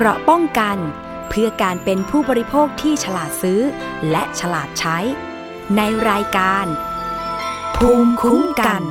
[0.00, 0.78] เกราะป้องกัน
[1.28, 3.60] เพื่อการเป็นผู้บริโภคที่ฉลาดซื้อ
[4.10, 4.98] และฉลาดใช้
[5.76, 5.80] ใน
[6.10, 6.66] รายการ
[7.76, 8.82] ภูมิคุ้มกัน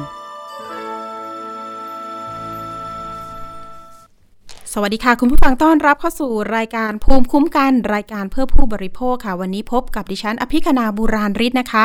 [4.73, 11.83] สวัสดีค่ะ คุณผู้ฟังต้อนรับเข้าสู่รายการภูมิคุ้มกัน รายการเพื่อผู้บริโภคค่ะ วันนี้พบกับดิฉัน อภิคณาบุราริศนะคะ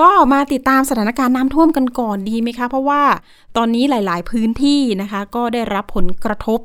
[0.00, 3.02] ก็มาติดตามสถานการณ์น้ำท่วมกันก่อนดีไหมคะ เพราะว่า
[3.56, 6.60] ตอนนี้หลาย ๆ พื้นที่นะคะ ก็ได้รับผลกระทบ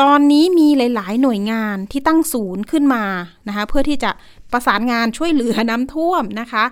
[0.00, 3.04] ตอนนี้มีหลาย ๆ หน่วยงานที่ตั้งศูนย์ขึ้นมา
[3.48, 4.10] นะคะเพื่อที่จะ
[4.52, 6.64] ประสานงานช่วยเหลือน้ำท่วมนะคะ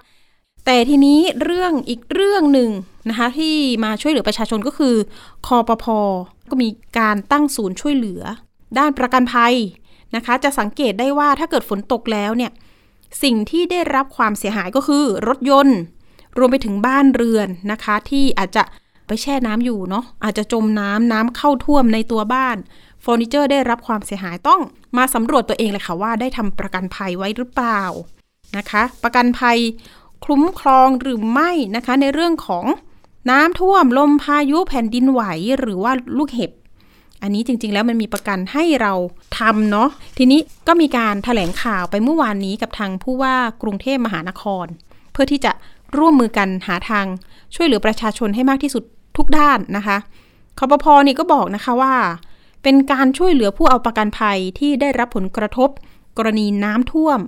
[0.65, 2.71] แต่ทีนี้เรื่องอีกเรื่องหนึ่ง
[3.09, 3.55] นะคะที่
[3.85, 4.95] มาช่วยเหลือประชาชนก็คือ
[5.47, 5.87] คอปพ
[6.51, 6.69] ก็มี
[6.99, 8.23] การตั้งศูนย์ช่วยเหลือ
[8.79, 9.55] ด้านประกันภัย
[10.17, 12.51] นะคะ จะสังเกตได้ว่าถ้าเกิดฝนตกแล้วเนี่ย
[13.23, 15.79] สิ่งที่ได้รับความเสียหายก็คือรถยนต์
[16.39, 18.63] รวมไปถึงบ้านเรือนนะคะ ที่อาจจะ
[19.07, 22.57] ไปแช่น้ำอยู่เนาะอาจจะจมน้ำน้ำเข้าท่วมในตัวบ้าน
[23.07, 24.61] เฟอร์นิเจอร์ได้รับความเสียหายต้อง
[24.99, 27.83] มาสำรวจตัวเองเลยค่ะว่าได้ทำประกันภัยไว้หรือเปล่า
[28.57, 29.59] นะคะ ประกันภัย
[30.25, 32.65] คุ้มครองหรือไม่นะคะ ในเรื่องของ
[33.31, 35.23] น้ำท่วมลมพายุแผ่นดินไหว
[35.59, 36.51] หรือว่าลูกเห็บ
[37.23, 38.93] อันนี้จริงๆ แล้วมันมีประกันให้เรา
[39.39, 44.67] ทำเนาะทีนี้ก็มีการถแถลงข่าวไปเมื่อวานนี้กับทางผู้ว่ากรุงเทพมหานคร
[45.13, 45.53] เพื่อที่จะ
[45.97, 47.07] ร่วมมือกันหาทาง
[47.55, 48.85] ช่วยเหลือประชาชนให้มากที่สุด
[49.17, 49.97] ทุกด้านนะคะ
[50.59, 51.95] คอปพอนี่ก็บอกนะคะว่า
[52.69, 55.71] เป็นการช่วยเหลือผู้เอาประกันภัยที่ได้รับผลกระทบ
[56.19, 57.21] กรณีน้ำท่วม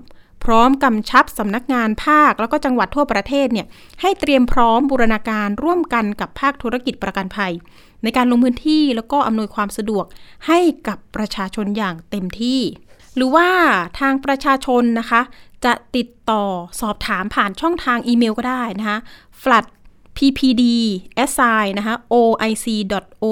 [0.44, 3.66] พร้อมกำชับสำนักงานภาคแล้วก็จังหวัดทั่วประเทศเนี่ย
[4.00, 7.52] ให้เตรียมพร้อมบูรณาการร่วมกันกับภาคธุรกิจประกันภัย
[8.02, 10.04] ในการลงพื้นที่แล้วก็อำนวยความสะดวก
[10.46, 12.60] ให้กับประชาชนอย่างเต็มที่
[13.14, 13.48] หรือว่า
[14.00, 15.20] ทางประชาชนนะคะ
[15.64, 16.44] จะติดต่อ
[16.80, 18.98] สอบถามผ่านช่องทางอีเมลก็ได้นะคะ
[19.42, 19.64] flat
[20.16, 20.62] ppd
[21.36, 23.24] si นะคะ oic.or.th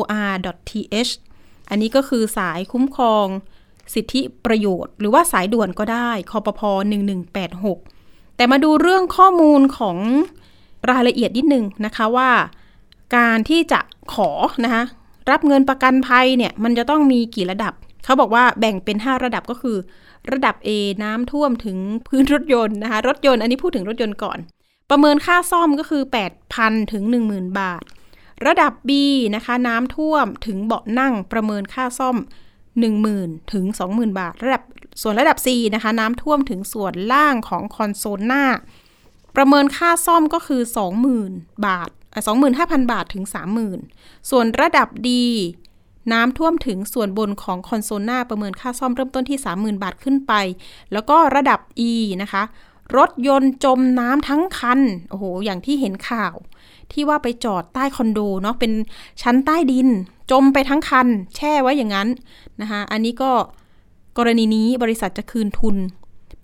[1.71, 3.27] อันนี้ก็คือสายคุ้มครอง
[3.95, 6.61] สิทธิประโยชน์ หรือว่าสายด่วนก็ได้คอปพ
[7.49, 9.97] 1186 แต่มาดูเรื่องข้อมูลของ
[10.91, 12.31] รายละเอียดนิดนึงนะคะว่า
[13.17, 13.81] การที่จะ
[14.15, 14.31] ขอ
[14.65, 14.85] นะคะ
[15.31, 17.73] รับเงินประกันภัยเนี่ยมันจะต้องมีกี่ระดับ
[18.05, 19.77] เขาบอกว่าแบ่งเป็น 5 ระดับก็คือ
[20.33, 20.69] ระดับ A
[21.03, 24.39] น้ำท่วมถึงพื้นรถยนต์นะคะรถยนต์อันนี้พูดถึงรถยนต์ก่อน
[24.91, 26.03] ประเมินค่าซ่อมก็คือ
[26.49, 27.85] 8,000 ถึง 10,000 บาท
[28.47, 28.91] ระดับ B
[29.35, 32.17] นะคะ น้ำท่วมถึงเบาะนั่งประเมินค่าซ่อม
[32.85, 34.63] 10,000 ถึง 20,000 บาท ระดับ
[35.03, 38.45] ส่วนระดับ C นะคะ น้ำท่วมถึงส่วนล่างของคอนโซลหน้า
[39.37, 40.63] ประเมินค่าซ่อมก็คือ
[41.15, 41.91] 20,000 บาท
[42.41, 43.25] 25,000 บาทถึง
[43.77, 45.09] 30,000 ส่วนระดับ D
[46.13, 50.33] น้ำท่วมถึงส่วนบนของคอนโซลหน้าประเมินค่าซ่อมเริ่มต้นที่ 30,000 บาทขึ้นไป
[50.93, 51.61] แล้วก็ระดับ
[51.91, 51.93] E
[52.23, 52.43] นะคะ
[52.97, 54.81] รถยนต์จมน้ำทั้งคัน
[55.11, 56.35] โอ้โห อย่างที่เห็นข่าว
[56.93, 58.73] ที่ว่าไปจอดใต้คอนโดเนาะเป็น
[59.23, 59.89] ชั้นใต้ดิน
[60.31, 62.09] จมไปทั้งคัน แช่ไว้อย่างนั้น
[62.61, 63.33] นะคะอันนี้ก็
[64.19, 65.77] กรณีนี้บริษัทจะคืนทุน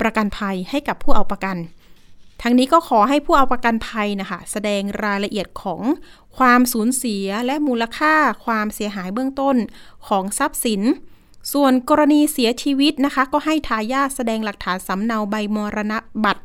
[0.00, 1.56] ประกันภัยให้กับผู้เอาประกัน
[2.42, 5.80] ทั้งนี้ก็ขอให้ผู้เอาประกันภัยนะคะแสดงรายละเอียดของ
[6.38, 8.14] ความสูญเสียและมูลค่า
[8.44, 9.56] ความเสียหายเบื้องต้น
[10.08, 10.82] ของทรัพย์สิน
[11.52, 16.44] ส่วนกรณีเสียชีวิตนะคะ ก็ให้ทายาทแสดงหลักฐานสำเนาใบมรณบัตร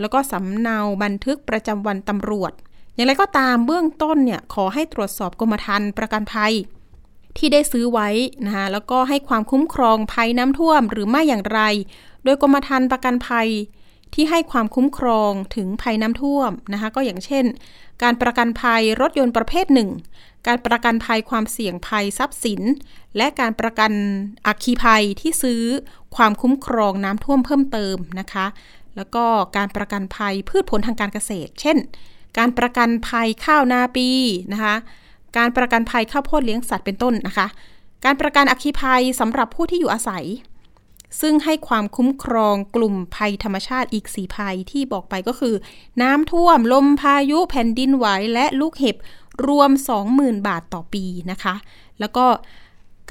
[0.00, 2.52] แล้วก็สำเนาบันทึกประจำวันตำรวจ
[2.94, 6.54] อย่างไรก็ตามเบื้องต้นเนี่ยขอให้ตรวจสอบกรมธรรม์ประกันภัย
[7.36, 8.08] ที่ได้ซื้อไว้
[8.46, 11.60] นะคะแล้วก็ให้ความคุ้มครองภัยน้ำท่วมหรือไม่อย่างไร
[12.24, 13.48] โดยกรมธรรม์ประกันภัย
[14.14, 17.44] ที่ให้ความคุ้มครองถึงภัยน้ำท่วมนะคะก็อย่างเช่น
[18.02, 19.90] การประกันภัยรถยนต์ประเภทหนึ่ง
[20.46, 22.60] การประกันภัยความเสี่ยงภัยทรัพย์สิน
[23.16, 23.92] และการประกัน
[24.46, 25.62] อัคคีภัยที่ซื้อ
[26.16, 28.46] ความคุ้มครองน้ำท่วมเพิ่มเติมนะคะ
[28.96, 29.24] แล้วก็
[29.56, 31.78] การประกันภัยพืชผลทางการเกษตร เช่น
[32.38, 34.08] การประกันภัยข้าวนาปี
[34.52, 34.74] นะคะ
[35.36, 37.46] การประกันภัยข้าวโพดเลี้ยงสัตว์เป็นต้นนะคะ
[38.04, 40.24] การประกันอัคคีภัยสำหรับผู้ที่อยู่อาศัย
[41.20, 45.54] ซึ่งให้ความคุ้มครองกลุ่มภัยธรรมชาติอีกสีภัยที่บอกไปก็คือ
[46.02, 48.96] น้ำท่วม ลมพายุแผ่นดินไหวและลูกเห็บ
[49.46, 49.70] รวม
[50.08, 51.54] 20,000 บาทต่อปีนะคะ
[52.00, 52.26] แล้วก็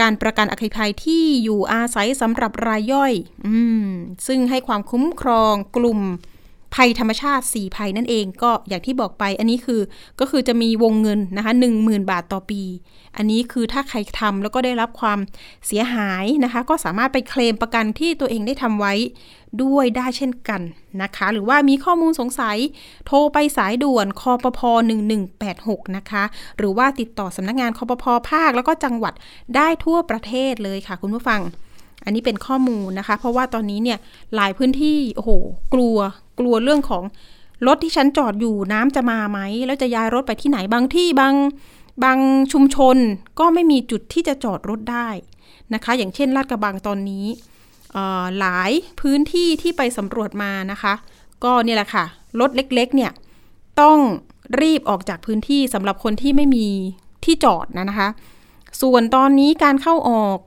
[0.01, 3.13] การประกันอัคคีภัยที่อยู่อาศัยสำหรับรายย่อย
[3.47, 3.55] อื
[3.85, 3.87] ม
[4.27, 5.99] ซึ่งให้ความคุ้มครองกลุ่ม
[6.75, 9.81] ภัยธรรมชาติ 4 ภัยนั่นเองก็อย่างที่บอกไป อันนี้คือ
[10.19, 12.61] ก็คือจะมีวงเงินนะคะ10,000 บาทต่อปี
[13.17, 15.19] อันนี้คือถ้าใครทำแล้วก็ได้รับความ
[15.67, 18.93] เสียหายนะคะ ก็สามารถไปเคลมประกันที่ตัวเองได้ทำไว้
[19.63, 20.61] ด้วยได้เช่นกัน
[21.01, 22.57] นะคะ หรือว่ามีข้อมูลสงสัย
[23.05, 24.59] โทรไปสายด่วนคอปพ
[25.29, 26.23] 1186 นะคะ
[26.57, 29.13] หรือว่าติดต่อสำนักงานคอปพภาคแล้วก็จังหวัด
[29.55, 31.41] ได้ทั่วประเทศเลยค่ะคุณผู้ฟัง
[32.05, 33.99] อันนี้เป็นข้อมูลนะคะ เพราะว่าตอนนี้เนี่ย
[34.35, 35.31] หลายพื้นที่โอ้โห
[35.73, 35.97] กลัว
[36.39, 37.03] กลัวเรื่องของ
[37.67, 41.35] รถที่ฉันจอดอยู่น้ำจะมาไหม แล้วจะย้ายรถไปที่ไหนบางที่บาง
[42.03, 42.19] บาง
[42.53, 42.97] ชุมชน
[43.39, 45.09] ก็ไม่มีจุดที่จะจอดรถได้
[45.73, 47.25] นะคะ อย่างเช่นลาดกระบังตอนนี้
[48.39, 48.71] หลาย
[49.01, 50.93] พื้นที่ที่ไปสำรวจมานะคะ
[51.43, 52.05] ก็เนี่ยแหละค่ะ
[52.39, 53.11] รถเล็กๆเนี่ย
[53.81, 53.97] ต้อง
[54.61, 56.67] รีบออกจากพื้นที่สำหรับคนที่ไม่มี
[57.25, 58.09] ที่จอดนะนะคะ
[58.81, 60.37] ส่วนตอนนี้การเข้าออก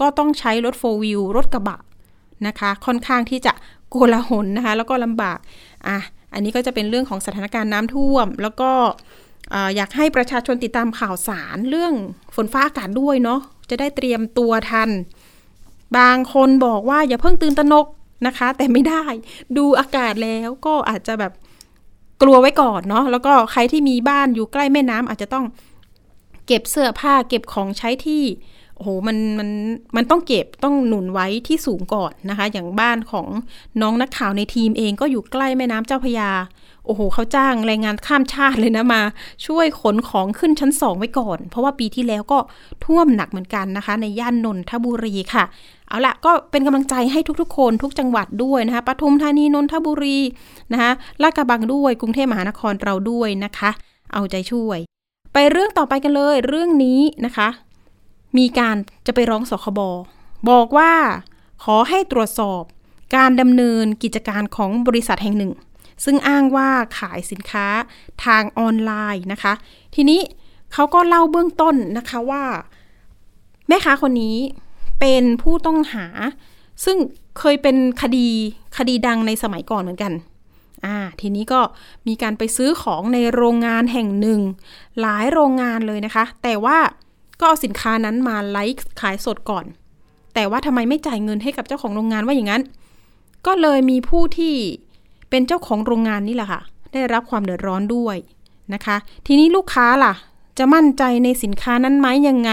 [0.00, 1.78] ก็ต้องใช้รถโฟวิวรถกระบะ
[2.46, 3.52] นะคะ ค่อนข้างที่จะ
[3.90, 5.38] โกลาหลนะคะ แล้วก็ลำบาก
[5.86, 5.98] อะ
[6.34, 8.70] อันนี้ก็จะเป็นเรื่องของสถานการณ์น้ำท่วม แล้วก็
[9.76, 11.94] อยากให้ประชาชนติดตามข่าวสารเรื่อง
[12.34, 14.90] ฝนฟ้าอากาศด้วยเนาะจะได้เตรียมตัวทัน
[15.98, 17.86] บางคนบอกว่าอย่าเพิ่งตื่นตระหนก
[18.26, 19.04] นะคะ แต่ไม่ได้
[19.56, 21.32] ดูอากาศแล้วก็อาจจะแบบ
[22.22, 25.44] กลัวไว้ก่อนเนาะแล้วก็ใครที่มีบ้านอยู่ใกล้แม่น้ำอาจจะต้อง
[26.46, 28.24] เก็บเสื้อผ้าเก็บของใช้ที่
[28.76, 29.48] โอ้โหมันมัน
[29.96, 33.26] มันต้องเก็บต้องหนุนไว้ที่สูงก่อนนะคะ อย่างบ้านของ
[33.80, 36.30] น้องนักข่าวในทีมเองก็อยู่ใกล้แม่น้ำเจ้าพยา
[36.86, 39.02] โอ้โหเขาจ้างแรงงานข้ามชาติเลยนะมา
[39.46, 42.38] ช่วยขนของขึ้นชั้นสองไว้ก่อน เพราะว่าปีที่แล้วก็
[42.84, 45.44] ท่วมหนักเหมือนกันนะคะ ในย่านนนทบุรีค่ะ
[45.88, 50.18] เอาละก็เป็นกำลังใจให้ทุกๆ คนทุกจังหวัดด้วยนะคะปทุมธานีนนทบุรี
[50.72, 50.90] นะคะ
[51.22, 53.70] ลาดกระบังด้วยกรุงเทพมหานครเราด้วยนะคะ
[54.12, 54.78] เอาใจช่วย
[55.32, 57.48] ไปเรื่องต่อไปกันเลย เรื่องนี้นะคะ
[58.38, 58.76] มีการ
[59.06, 59.80] จะไปร้องสคบ
[60.50, 60.92] บอกว่า
[61.64, 62.62] ขอให้ตรวจสอบ
[63.16, 65.52] การดำเนินกิจการของบริษัทแห่งหนึ่ง
[66.04, 67.66] ซึ่งอ้างว่าขายสินค้า
[68.24, 69.52] ทางออนไลน์นะคะ
[69.94, 70.20] ทีนี้
[70.72, 72.44] เขาก็เล่าเบื้องต้นนะคะว่า
[73.68, 74.36] แม่ค้าคนนี้
[75.00, 76.06] เป็นผู้ต้องหา
[76.84, 76.96] ซึ่ง
[77.38, 78.28] เคยเป็นคดี
[78.76, 80.12] คดีดังในสมัยก่อนเหมือนกัน
[80.84, 81.60] อ่าทีนี้ก็
[82.08, 84.40] มีการไปซื้อของในโรงงานแห่งหนึ่ง
[85.00, 86.78] หลายโรงงานเลยนะคะ แต่ว่า
[87.38, 89.64] ก็เอาสินค้านั้นมาไลฟ์ขายสดก่อน
[90.34, 92.62] แต่ว่าทำไมไม่จ่ายเงินให้กับเจ้าของโรงงานว่าอย่างนั้น
[93.46, 94.54] ก็เลยมีผู้ที่
[95.30, 96.60] เป็นเจ้าของโรงงานนี่แหละค่ะ
[96.92, 98.16] ได้รับความเดือดร้อนด้วย
[98.74, 98.96] นะคะ
[99.26, 100.14] ทีนี้ลูกค้าล่ะ
[100.58, 102.50] จะมั่นใจในสินค้านั้นไหมยังไง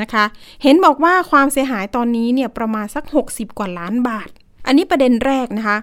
[0.00, 0.24] นะคะ
[0.62, 4.28] เห็นบอกว่าความเสียหายตอนนี้เนี่ยประมาณสัก 60 กว่าล้านบาท
[4.66, 5.78] อันนี้ประเด็นแรกนะคะ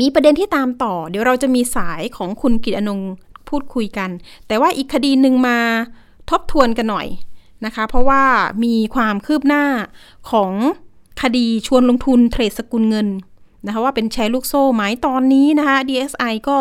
[0.00, 3.00] มีประเด็นที่ตามต่อ เดี๋ยวเราจะมีสายของคุณกิตอนง
[3.48, 4.10] พูดคุยกัน
[4.46, 5.58] แต่ว่าอีกคดีหนึ่งมา
[6.30, 7.06] ทบทวนกันหน่อย
[7.64, 8.22] นะคะ เพราะว่า
[8.64, 9.64] มีความคืบหน้า
[10.30, 10.52] ของ
[11.22, 13.08] คดีชวนลงทุนเทรดสกุลเงิน
[13.66, 16.58] นะคะว่าเป็นแชร์ลูกโซ่ไหมตอนนี้นะคะ DSI ก็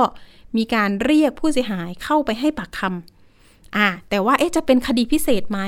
[0.57, 5.59] มีการเรียกผู้เสียหายเข้าไปให้ปากคำอ่าแต่ว่าเอ๊ะจะเป็นคดีพิเศษไหม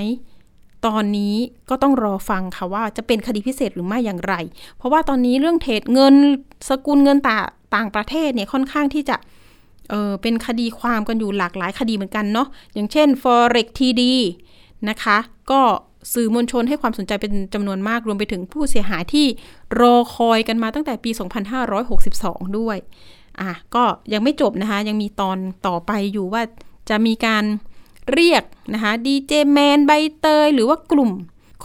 [0.85, 1.35] ตอนนี้
[1.69, 4.33] ก็ต้องรอฟังค่ะว่าจะเป็นคดีพิเศษหรือไม่อย่างไร
[4.77, 6.15] เพราะว่าตอนนี้เรื่องเทรดเงิน
[6.69, 7.45] สกุลเงินต่าง
[7.75, 9.15] ต่างประเทศเนี่ยค่อนข้างที่จะ
[9.89, 14.01] เออเป็นคดีความกันอยู่หลากหลายคดีเหมือนกันเนาะอย่างเช่น forex td
[14.89, 15.17] นะคะ
[15.51, 15.61] ก็
[16.13, 19.25] สื่อมวลชนให้ความสนใจเป็นจำนวนมากรวมไปถึงผู้เสียหายที่
[19.79, 21.11] รอคอยกันมาตั้งแต่ปี
[21.83, 22.77] 2562 ด้วย
[23.39, 23.83] อะก็
[24.13, 25.37] ยังไม่จบนะคะ ยังมีตอน
[25.67, 26.41] ต่อไปอยู่ว่า
[26.89, 27.43] จะมีการ
[28.13, 28.43] เรียก
[28.73, 31.11] นะคะดีเจแมนใบเตย หรือว่ากลุ่ม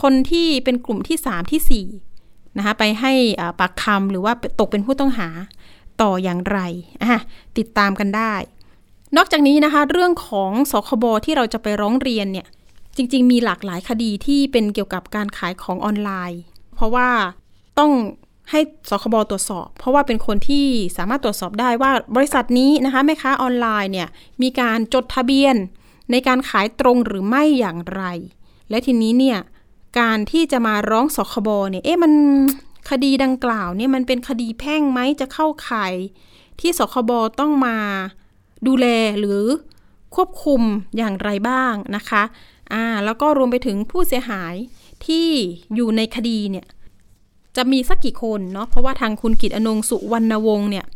[0.03, 1.85] คนที่เป็นกลุ่มที่ 3 ที่
[2.25, 3.13] 4 นะคะไปให้
[3.61, 5.29] ปากคำหรือว่าตกเป็นผู้ต้องหา
[6.03, 6.59] ต่ออย่างไร
[7.03, 7.21] อะ
[7.59, 8.35] ติดตามกันได้
[9.17, 12.47] นอกจากนี้นะคะ เรื่องของสคบที่เราจะไปร้องเรียนเนี่ย
[12.99, 16.41] จริง ๆ มีหลากหลายคดีที่เป็นเกี่ยวกับการขายของออนไลน์
[16.75, 17.09] เพราะว่า
[17.79, 17.93] ต้อง
[18.51, 18.61] ให้
[18.91, 20.67] สคบตรวจสอบ เพราะว่าเป็นคนที่
[20.97, 24.09] สามารถตรวจสอบได้ว่าบริษัทนี้นะคะแม่ค้าออนไลน์เนี่ย
[24.43, 25.57] มีการจดทะเบียน
[26.11, 28.03] ในการขายตรงหรือไม่อย่างไร
[28.71, 29.39] และทีนี้เนี่ย
[30.01, 32.13] การที่จะมาร้องสคบเนี่ยเอ๊ะมัน
[32.91, 35.95] คดีดังกล่าวเนี่ยมันเป็นคดีแพ่งไหมจะเข้าข่าย
[36.61, 37.77] ที่สคบต้องมา
[38.67, 38.87] ดูแล
[39.19, 39.43] หรือ
[40.15, 40.63] ควบคุม
[40.97, 42.23] อย่างไรบ้างนะคะ
[42.73, 44.55] อ่าแล้วก็รวมไปถึงผู้เสียหาย
[45.07, 45.29] ที่
[45.75, 46.67] อยู่ในคดีเนี่ย
[47.57, 50.87] จะมีสักกี่คนเนาะเพราะว่าทางคุณกิตอนงสุวรรณวงศ์เนี่ย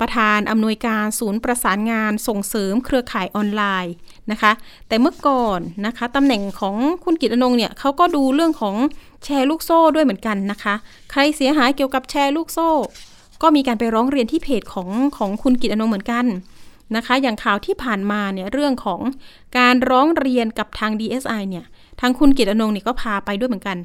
[0.00, 3.94] ประธานอำนวยการศูนย์ประสานงานส่งเสริมเครือข่ายออนไลน์
[4.30, 4.52] นะคะ
[4.88, 8.76] แต่เมื่อก่อนนะคะตำแหน่งของคุณกิตอนงเนี่ยเขาก็ดูเรื่องของ
[9.24, 10.74] แชร์ลูกโซ่ด้วยเหมือนกันนะคะ
[11.10, 12.70] ใครเสียหายเกี่ยวกับแชร์ลูกโซ่
[13.42, 16.24] ก็มีการไปร้องเรียนที่เพจของของคุณกิตอนงเหมือนกัน
[16.96, 19.00] นะคะ อย่างข่าวที่ผ่านมาเนี่ยเรื่องของ
[19.58, 21.64] การร้องเรียนกับทาง DSI เนี่ย
[22.00, 23.76] ทางคุณกิตอนงเนี่ยก็พาไปด้วยเหมือนกัน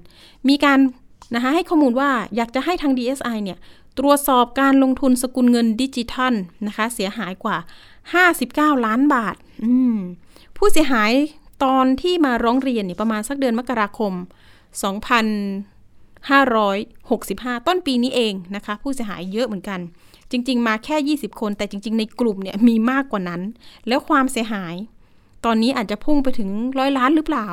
[0.50, 0.80] มีการ
[1.36, 3.58] นะคะให้ข้อมูลว่าอยากจะให้ทาง DSI เนี่ย
[3.98, 6.34] ตรวจสอบการลงทุนสกุลเงินดิจิทัล
[6.68, 7.58] นะคะ เสียหายกว่า
[8.76, 9.36] 59 ล้านบาท
[10.58, 11.12] ผู้เสียหาย
[11.64, 14.14] ตอนที่มาร้องเรียนเนี่ยประมาณสักเดือนมกราคม
[16.30, 19.80] 2565 ต้นปีนี้เองนะคะ ผู้เสียหายเยอะเหมือนกัน
[20.32, 23.42] จริง ๆ มาแค่ 20 คน แต่จริง ๆ ในกลุ่มเนี่ยมีมากกว่านั้น
[23.88, 24.76] แล้วความเสียหาย
[25.46, 27.48] ตอนนี้อาจจะพุ่งไปถึงร้อยล้านหรือเปล่า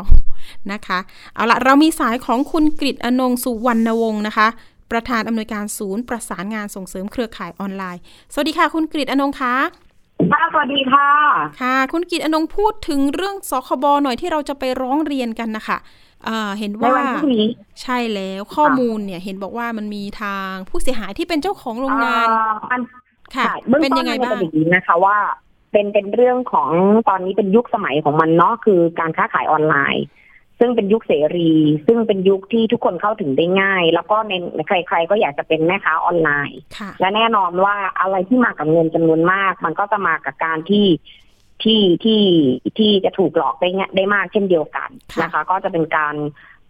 [0.72, 0.98] นะคะ
[1.34, 4.48] เอาละเรามีสายของคุณกริตอนงสุวรรณวงศ์นะคะ
[4.90, 8.00] ประธานอำนวยการศูนย์ประสานงานส่งเสริมเครือข่ายออนไลน์
[8.32, 9.54] สวัสดีค่ะ คุณกริตอนงคะ
[10.32, 11.08] ค่ะสวัสดีค่ะ
[11.60, 16.03] ค่ะ คุณกิตอนงพูดถึงเรื่องสคบหน่อยที่เราจะไปร้องเรียนกันนะคะอ่า
[16.58, 17.46] เห็นในว่าวันพรุ่งนี้
[17.82, 22.82] ใช่แล้วข้อมูลเนี่ยเห็นบอกว่ามันมีทางผู้เสียหายที่เป็นเจ้าของโรงงานอ่ามัน
[23.34, 25.16] ค่ะค่ะเบื้องเป็นต้ยันงไงมันบ้าจะงเป็นอย่างนี้นะคะว่า
[25.72, 26.70] เป็นเป็นเรื่องของ
[27.08, 30.04] ตอนนี้เป็นยุคสมัยของมันเนาะคือการค้าขายออนไลน์
[30.58, 31.52] ซึ่งเป็นยุคเสรี
[31.86, 34.32] ซึ่งเป็นยุคที่ทุกคนเข้าถึงได้ง่าย แล้วก็ใน
[34.68, 40.86] ใคร ๆ ก็อยากจะเป็นแม่ค้าออนไลน์ค่ะและแน่นอนว่าอะไรที่มากับเงินจำนวนมาก มันก็จะมากับการที่
[41.64, 42.22] ที่ที่
[42.78, 46.14] ที่จะถูกหลอกได้ง่ายได้มากเช่นเดียวกันค่ะนะคะ ก็จะเป็นการ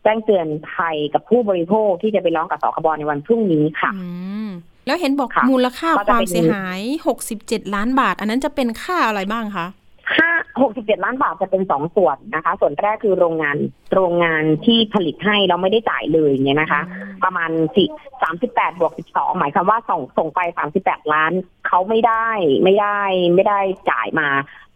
[0.03, 4.09] แจ้งเตือนภัยกับผู้บริโภคที่จะไปร้องกับสคบในวันพรุ่งนี้ค่ะอื
[4.47, 4.49] ม
[4.87, 6.81] แล้วเห็นบอกค่ะมูลค่าก็คจะวามเป็นเสียหาย
[7.27, 9.67] 67ล้านบาท อันนั้นจะเป็นค่าอะไรบ้างคะ
[10.17, 10.31] ค่า
[10.67, 13.57] 67ล้านบาทจะเป็นสองส่วนนะคะ ส่วนแรกคือโรงงาน
[13.95, 16.83] โรงงานที่ผลิตให้เราไม่ได้จ่ายเลยเนี่ยนะคะ
[17.25, 17.89] ประมาณสี่
[18.23, 21.33] สามสิบแปดบวกสิบสองหมายความว่าส่งส่งไปสามสิบแปดล้าน
[21.67, 22.29] เขาไม่ได้
[22.65, 23.01] ไม่ได้
[23.35, 23.61] ไม่ได้
[23.91, 24.29] จ่ายมา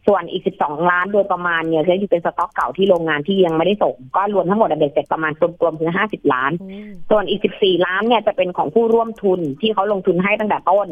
[0.08, 6.68] ส่วนอีกสิบสองล้านโดยประมาณเนี่ยจะอยู่เป็นสต็อกเก่าที่โรงงานที่ยังไม่ได้ส่ง ก็รวมทั้งหมดอะเบ็ดเสร็จประมาณรวมๆคือห้าสิบล้านโอ้
[7.10, 10.88] ส่วนอีก 14 ล้านเนี่ยจะเป็นของผู้ร่วมทุนที่เขาลงทุนให้ตั้งแต่ต้น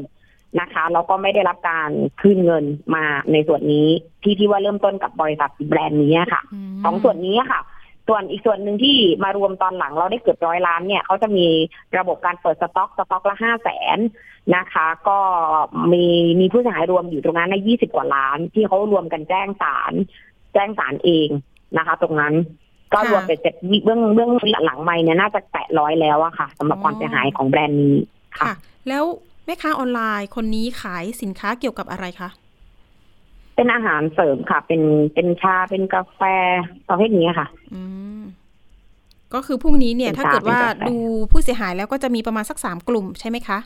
[0.60, 3.88] นะคะแล้วก็ไม่ได้รับการคืนเงินมาในส่วนนี้
[4.22, 6.42] ที่ที่ว่าเริ่มต้นกับบริษัทแบรนด์นี้ค่ะ
[6.74, 7.60] มสองส่วนนี้ค่ะ
[8.08, 11.46] ส่วนอีกส่วนหนึ่งที่มารวมตอนหลังเราได้เกือบร้อยล้านเนี่ยเขาจะมี
[11.98, 13.98] ระบบการเปิดสต็อกสต็อกละห้าแสน
[14.54, 15.18] นะคะ ก็
[15.92, 16.04] มี
[16.40, 19.92] มีผู้เสียหายรวมอยู่ตรงนั้นในยี่สิบกว่าล้าน ที่เขารวมกันแจ้งศาล
[20.54, 21.28] แจ้งศาลเอง
[21.76, 22.34] นะคะ ตรงนั้น
[22.94, 24.30] ก็รวมเป็นเสร็จเบื้องเบื้อง
[24.64, 27.96] หลังไม่เนี่ยน่าจะแตะร้อยแล้วอะค่ะสำหรับความเสียหายของแบรนด์นี้
[28.38, 28.54] ค่ะค่ะ
[28.88, 29.04] แล้ว
[29.46, 32.28] แม่ค้าออนไลน์คนนี้ขายสินค้าเกี่ยวกับอะไรคะ
[33.54, 34.82] เป็นอาหารเสริมค่ะ เป็น
[35.14, 36.20] เป็นชาเป็นกาแฟ
[36.88, 37.82] ประเภทนี้ค่ะ อื
[38.18, 38.22] ม
[39.34, 40.96] ก็คือพรุ่งนี้เนี่ยเป็นถ้าเกิดว่าเป็นกาแฟดู
[41.30, 43.58] ผู้เสียหายแล้วก็จะมีประมาณสักสามกลุ่มใช่ไหมคะ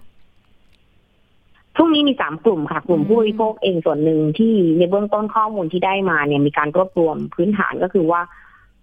[1.81, 8.21] พรุ่งนี้มีสามกลุ่มค่ะ กลุ่มอืมผู้บริโภคเองส่วนหนึ่งที่ในเบื้องต้นข้อมูลที่ได้มาเนี่ยมีการรวบรวมพื้นฐานก็คือว่า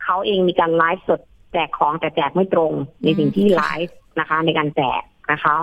[0.04, 1.22] เขาเองมีการไลฟ์สด
[1.54, 2.74] แจกของแต่แจกไม่ตรง
[3.04, 5.02] ในสิ่งที่ไลฟ์นะคะ ในการแจก
[5.32, 5.56] นะคะ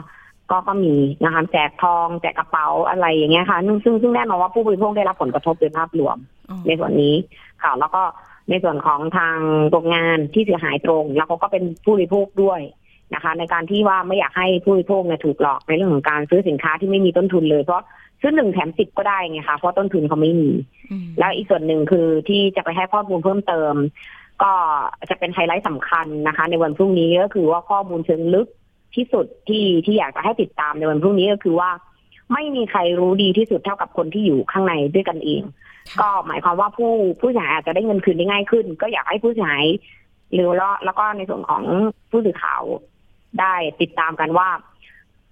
[0.51, 6.17] ก็ก็มีนะคะแจกทองแจกกระเป๋าอะไรอย่างเงี้ยค่ะซึ่งซึ่งซึ่งแน่นอนว่าผู้บริโภคได้รับผลกระทบโดยภาพรวม
[6.51, 7.15] อ๋อในส่วนนี้
[7.63, 8.03] ค่ะแล้วก็
[8.51, 9.37] ในส่วนของทาง
[9.71, 12.61] โรงงานที่เสียหายตรง แล้วเขาก็เป็นผู้บริโภคด้วย
[13.15, 17.83] นะคะ ในการที่ว่าไม่อยากให้ผู้บริโภคเนี่ยถูกหลอกในเรื่องของการซื้อสินค้าที่ไม่มีต้นทุนเลยเพราะ
[18.21, 20.51] ซื้อหนึ่งแถมสิบก็ได้ไงคะเพราะต้นทุนเขาไม่มี
[20.91, 23.75] อืมแล้วอีกส่วนหนึ่งคือที่จะไปให้ข้อมูลเพิ่มเติม
[24.43, 24.53] ก็
[25.11, 28.49] จะเป็นไฮไลท์สำคัญนะคะ ในวันพรุ่งนี้ก็คือว่าข้อมูลเชิงลึก
[28.95, 31.71] ที่สุดที่ที่อยากจะให้ติดตามในวันพรุ่งนี้ก็คือว่า
[32.33, 35.43] ไม่มีใครรู้ดีที่สุดเท่ากับคนที่อยู่ข้างในด้วยกันเอง
[35.91, 39.65] ค่ะก็หมายความว่าผู้ผู้เสียหายอาจจะได้เงินคืนได้ง่ายขึ้น ก็อยากให้ผู้เสียหาย
[40.33, 41.63] หรือแล้วแล้วก็ในส่วนของ
[42.11, 42.63] ผู้สื่อข่าว
[43.41, 44.49] ได้ติดตามกันว่า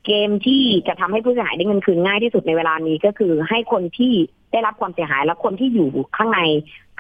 [0.07, 4.13] เกมที่จะทำให้ผู้เสียหายได้เงินคืนง่ายที่สุดในเวลานี้ก็คือ ให้คนที่
[4.53, 6.41] ได้รับความเสียหายและคนที่อยู่ข้างใน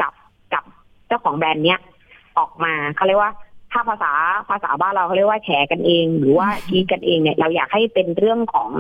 [0.00, 0.12] กับ
[0.52, 0.64] กับ
[1.08, 1.80] เจ้าของแบรนด์เนี้ย
[2.38, 3.32] ออกมาเขาเรียกว่า
[3.72, 4.12] ถ้าภาษา
[4.50, 8.70] ภาษาบ้านเราเขาเรียกว่าแฉกันเอง หรือว่าชี้กันเองเนี่ย เราอยากให้เป็นเรื่องของ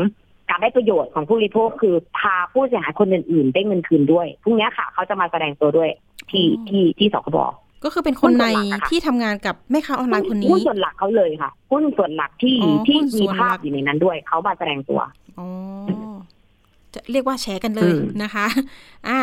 [0.50, 5.90] การได้ประโยชน์ของผู้บริโภคคือพาผู้เสียหายคนอื่นๆได้เงินคืนด้วยพรุ่งนี้ค่ะ เขาจะมาแสดงตัวด้วย
[6.30, 7.38] ที่ที่ที่สคบ
[7.84, 15.00] ก็คือเป็นคนในหุ้นส่วนหลักอะค่ะที่ทำงานกับแม่ค้าออนไลน์คนนี้หุ้นส่วนหลักเขาเลยค่ะหุ้นส่วนหลักที่อ๋อที่หุ้นส่มีวนหลักภาพอยู่ในนั้นด้วยเขามาแสดงตัว
[15.38, 15.46] อ๋อ
[16.94, 18.46] จะเรียกว่าแชร์กันเลยอืมนะคะ
[19.08, 19.20] อ่า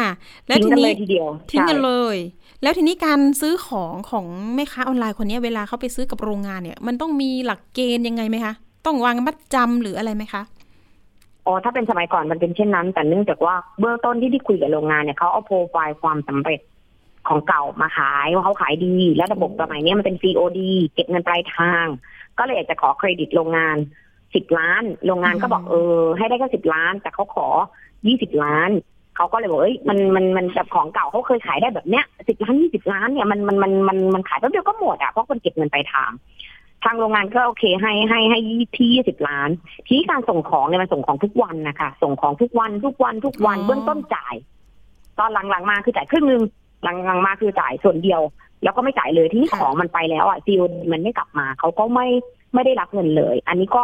[0.47, 2.17] แล้วทิ้งทีกันเลนี้ยทีเดียวทิ้งกันใช่เลย
[2.61, 4.25] แล้วทีนี้การซื้อของของ
[4.55, 8.53] แม่ค้าออนไลน์คนนี้เวลาเขาไปซื้อกับโรงงานเนี่ย มันต้องมีหลักเกณฑ์ยังไงไหมคะ
[8.85, 10.41] ต้องวางมัดจำหรืออะไรไหมคะ
[11.45, 16.59] อ๋อถ้าเป็นสมัยก่อนมันเป็นเช่นนั้น แต่เนื่องจากว่าเบื้องต้นที่ที่คุยกับโรงงานเนี่ยเขาเอาโปรไฟล์ความสำเร็จ
[17.29, 20.59] ของเก่ามาขายว่าเขาขายดี และระบบสมัยเนี้ยมันเป็น COD
[20.93, 21.85] เก็บเงินปลายทาง
[22.37, 23.77] ก็เลยอยากจะขอเครดิตโรงงาน
[24.35, 27.47] สิบล้าน โรงงานก็บอกอืมเออ ให้ได้แค่สิบล้าน แต่เขาขอ
[28.07, 28.69] ยี่สิบล้าน
[29.15, 36.11] เขาก็เลยบอกเอ้ยมันมันมันแบบของเก่าเขาเคยขายได้แบบเนี้ยสิบล้านยี่สิบล้านเนี่ยมันมันมันมันมันขายแป๊บเดียวก็หมดอะเพราะคนเก็บเงินปลายทาง
[36.83, 38.39] ทางโรงงานก็โอเคให้ให้ให้
[38.77, 39.49] ที่ยี่สิบล้าน
[39.85, 44.35] ทีนี้การส่งของเนี่ยมันส่งของทุกวันนะคะส่งของทุกวันทุกวันทุกวันอ๋อเบื้องต้นจ่าย
[45.19, 46.41] ตอนหลังๆมาคือจ่ายครึ่งหนึง
[46.83, 48.21] หลังๆมาคือจ่ายส่วนเดียว
[48.63, 52.07] แล้วก็ไม่จ่ายเลยทีนี้ของมันไปแล้วอะซีโอมันไม่กลับมาเขาก็ไม่
[52.53, 53.83] ไม่ได้รับเงินเลย อันนี้ก็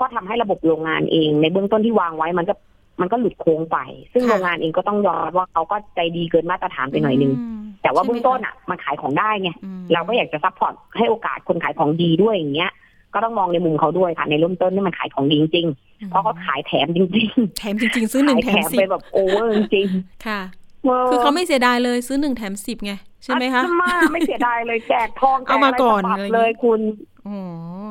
[0.00, 2.54] ก็ทำให้ระบบโรงงานเอง ในเบื้องต้นที่วางไว้มันก็
[3.00, 3.78] มันก็หลุดโค้งไป
[4.12, 7.32] ซึ่งค่ะโรงงานเองก็ต้องยอมรับว่าเขาก็ใจดีเกินมาตรฐานไปหน่อยนึง
[7.64, 12.72] มแต่ว่าใช่ไหมเบื้องต้นอะ มันขายของได้ไงอืมเราก็อยากจะซัพพอร์ตให้โอกาสคนขายของดีด้วยอย่างเงี้ย
[13.14, 17.28] ก็ต้องมองในมุมเขาด้วยค่ะในเริ่มต้นนี่มันขายของดีจริงๆเพราะเขาขายแถมจริง
[17.58, 19.86] แถมจริงๆ ซื้อๆหนึ่งขายแถแถมมสิไปบแบบโอเวอร์จริง
[20.26, 20.65] ค่ะๆ
[21.10, 22.92] คือเขาไม่เสียดายเลยซื้อหนึ่งแถมสิบไง
[23.24, 26.80] ใช่ไหมคะอ่มาไม่เสียดายเลยแจกทองแจเอามาก่อนะไรเลยเลยคุณ
[27.26, 27.38] อ๋อ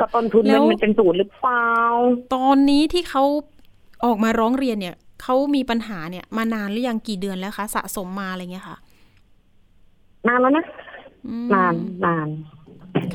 [0.02, 1.68] ก็ต้นทุนแล้มันวมันเป็นศูนย์หรือเปล่า
[2.36, 3.24] ตอนนี้ที่เขา
[4.06, 8.78] ออกมาร้องเรียนเนี่ยเขามีปัญหาเนี่ยมานานหรือยังกี่เดือนแล้วคะ สะสมมาอะไรเงี้ยค่ะ
[10.28, 10.66] นานแล้วนะ
[11.28, 11.74] อืมนาน
[12.06, 12.28] นาน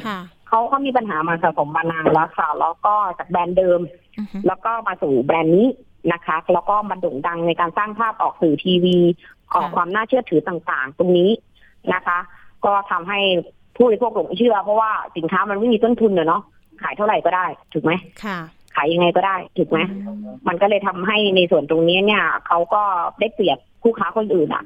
[0.05, 0.19] ค่ะ
[0.49, 3.81] เขาเขามีปัญหามาสะสมมานานแล้วค่ะ แล้วก็จากแบรนด์เดิม
[4.19, 5.69] อือฮึแล้วก็มาสู่แบรนด์นี้
[6.13, 8.99] นะคะ แล้วก็มาโด่งดังในการสร้างภาพออกสื่อทีวี
[9.39, 9.40] ออก
[9.75, 11.31] ความน่าเชื่อถือต่างๆ ตรงนี้
[11.95, 12.19] นะคะ
[12.65, 13.21] ก็ทำให้
[13.77, 16.43] ผู้บริโภคหลงเชื่อ เพราะว่าสินค้ามันไม่มีต้นทุนเนาะ
[16.83, 17.93] ขายเท่าไหร่ก็ได้ ถูกไหม
[18.25, 18.39] ค่ะ
[18.75, 19.79] ขายยังไงก็ได้ ถูกไหม
[20.49, 22.83] มันก็เลยทำให้ในส่วนตรงนี้เนี่ยเขาก็
[23.21, 24.65] ได้เปรียบคู่ค้าคนอื่นอะ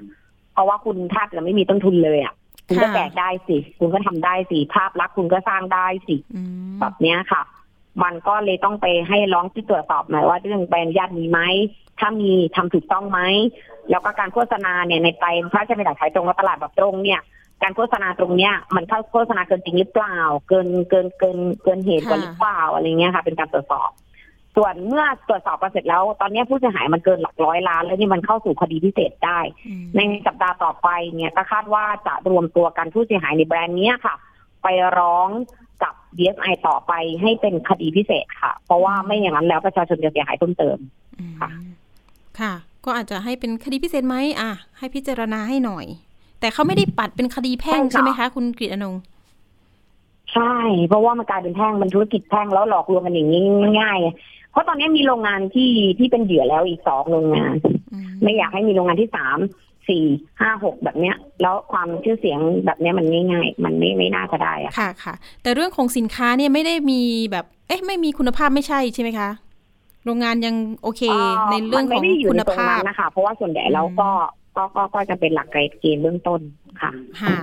[0.53, 2.35] เพราะว่าคุณแทบจะไม่มีต้นทุนเลยอะ
[2.67, 7.43] คุณก็ค่ะแจกได้สิ คุณก็ทำได้สิภาพลักษณ์คุณก็สร้างได้สิอืมแบบเนี้ยค่ะ
[8.03, 11.41] มันก็เลยต้องไปให้ร้องที่ตรวจสอบหน่อยว่าเรื่องใบอนุญาตมีไหม
[11.99, 13.21] ถ้ามีทำถูกต้องไหม
[13.91, 17.21] แล้วก็การโฆษณาเนี่ยในไปพระราชบัญญัติขายตรงและตลาดแบบตรงเนี่ย
[17.63, 23.91] การโฆษณาตรงเนี้ย มันเข้าโฆษณาเกินจริงหรือเปล่า เกินเกินเกินเกินเหตุกว่าหรือเปล่าอะไรเงี้ยค่ะ เป็นการตรวจสอบ
[24.57, 34.15] ส่วนเมื่อตรวจสอบกันเสร็จแล้ว ตอนนี้ผู้เสียหายมันเกินหลักร้อยล้าน แล้วนี่มันเข้าสู่คดีพิเศษได้อืมในสัปดาห์ต่อไปเนี่ยก็คาดว่าจะรวมตัวกันผู้เสียหายในแบรนด์เนี้ยค่ะ
[34.63, 35.29] ไปร้อง
[35.83, 40.79] กับ DSI ต่อไปให้เป็นคดีพิเศษค่ะ เพราะว่าไม่อย่างนั้นแล้วประชาชนจะเสียหายเพิ่มเติม
[41.19, 41.51] อืมค่ะ
[42.41, 42.53] ค่ะ
[42.85, 45.87] ก็อาจจะให้เป็นคดีพิเศษไหมอะ ให้พิจารณาให้หน่อย
[46.41, 49.03] แต่เขาไม่ได้ปัดเป็นคดีแพ่งใช่ค่ะใช่ไหมคะ คุณกฤษอนงค์
[50.33, 50.55] ใช่
[50.87, 53.41] เพราะว่ามันกลายเป็นแท่งมันธุรกิจแท่งแล้วหลอกลวงกันอย่างนี้
[53.81, 57.55] ง่ายๆเพราะตอนนี้มีโรงงานที่ที่เป็นเหยื่อแล้วอีกสองโรงงาน
[57.93, 59.39] อืมไม่อยากให้มีโรงงานที่สาม
[59.89, 60.05] สี่
[60.41, 67.01] ห้าหกแบบเนี้ย แล้วความชื่อเสียงแบบเนี้ยมันง่ายๆมันไม่ไม่น่าจะได้อะค่ะค่ะ แต่เรื่องของสินค้าเนี่ยไม่ได้มี
[67.31, 69.29] แบบ เอ๊ะไม่มีคุณภาพไม่ใช่ใช่ไหมคะ
[70.05, 71.03] โรงงานยังโอเค
[71.51, 74.09] ในเรื่องของมันไม่ได้อยู่คุในณตรงภานั้พนนะคะเพราะว่าส่วนใหญ่แล้วก็
[74.57, 76.41] ก็ก็ก็จะเป็นหลักเกรดเกณฑ์เบื้องต้น
[76.81, 76.91] ค่ะ
[77.23, 77.37] ค่ะ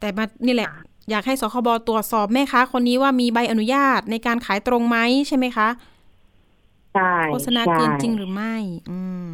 [0.00, 0.68] แต่มานี่แหละ
[1.10, 4.98] อยากให้สคบตรวจสอบแม่ค้าคนนี้ว่ามีใบอนุญาตในการขายตรงไหม
[5.28, 5.68] ใช่ไหมคะ
[6.94, 8.54] ใช่โฆษณาใช่เกินจริงหรือไม่
[8.90, 9.28] อืม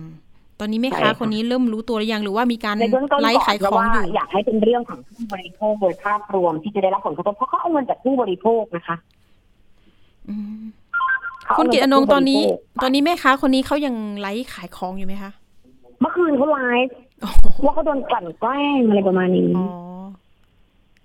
[0.60, 8.96] ตอนนี้แม่ใช่ค้าค่ะคนนี้เริ่มรู้ตัวหรือยังหรือว่ามีการในเบื้องต้นไลก่ฟ์อนขายเพขราะองว่าอยู่อยากให้เป็นเรื่องของผู้บริโภคโดยภาพรวมที่จะได้รับผลกระทบเพราะเขาเอาเงินจากผู้บริโภคนะคะ
[10.28, 10.81] อืมเขา
[11.58, 15.32] คุณเากิตเงิอนจางค์ตอนนี้ผู้บริโภคตอนนี้แม่ค้าคนนี้เขายังไลฟ์ขายของอยู่ไหมคะ
[16.00, 19.68] เมื่อคืนเขาไลฟ์โอ้โหว่าเขาโดนกลั่นแกล้งอะไรประมาณนี้อ๋อ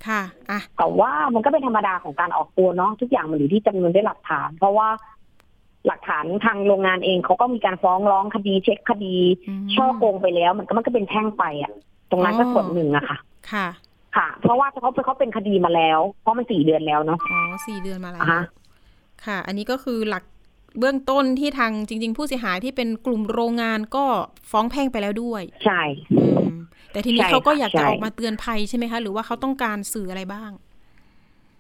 [0.08, 4.90] ค่ะอะแต่ว่ามันก็เป็นธรรมดาของการออกตัวเนาะทุกอย่างมันอยู่ที่จำนวนด้วยหลักฐาน เพราะว่า
[5.88, 11.74] หลักฐานทางโรงงานเองเขาก็มีการฟ้องร้องคดีเช็คคดีอืมช่อโกงไปแล้ว มันก็มันก็เป็นแท่งไปอะ
[12.12, 13.18] ตรงนั้นก็อ๋อส่วนหนึ่งอะค่ะ
[13.52, 13.68] ค่ะ
[14.16, 18.44] ค่ะ เพราะว่าเขาเขาเป็นคดีมาแล้ว เพราะมันสี่เดือนแล้วเนาะอ๋อสี่เดือนมาแล้วอ่าฮะ
[19.26, 20.24] ค่ะ อันนี้ก็คือหลัก
[20.80, 24.06] เบื้องต้นที่ทางจริง ๆ ผู้เสียหายที่เป็นกลุ่มโรงงานก็
[24.52, 25.82] ฟ้องแพ่งไปแล้วด้วย ใช่
[26.14, 26.58] อืม
[26.92, 30.52] แต่ทีนี้ใช่เขาก็ค่ะอยากจะใช่ออกมาเตือนภัยใช่ไหมคะ หรือว่าเขาต้องการสื่ออะไรบ้าง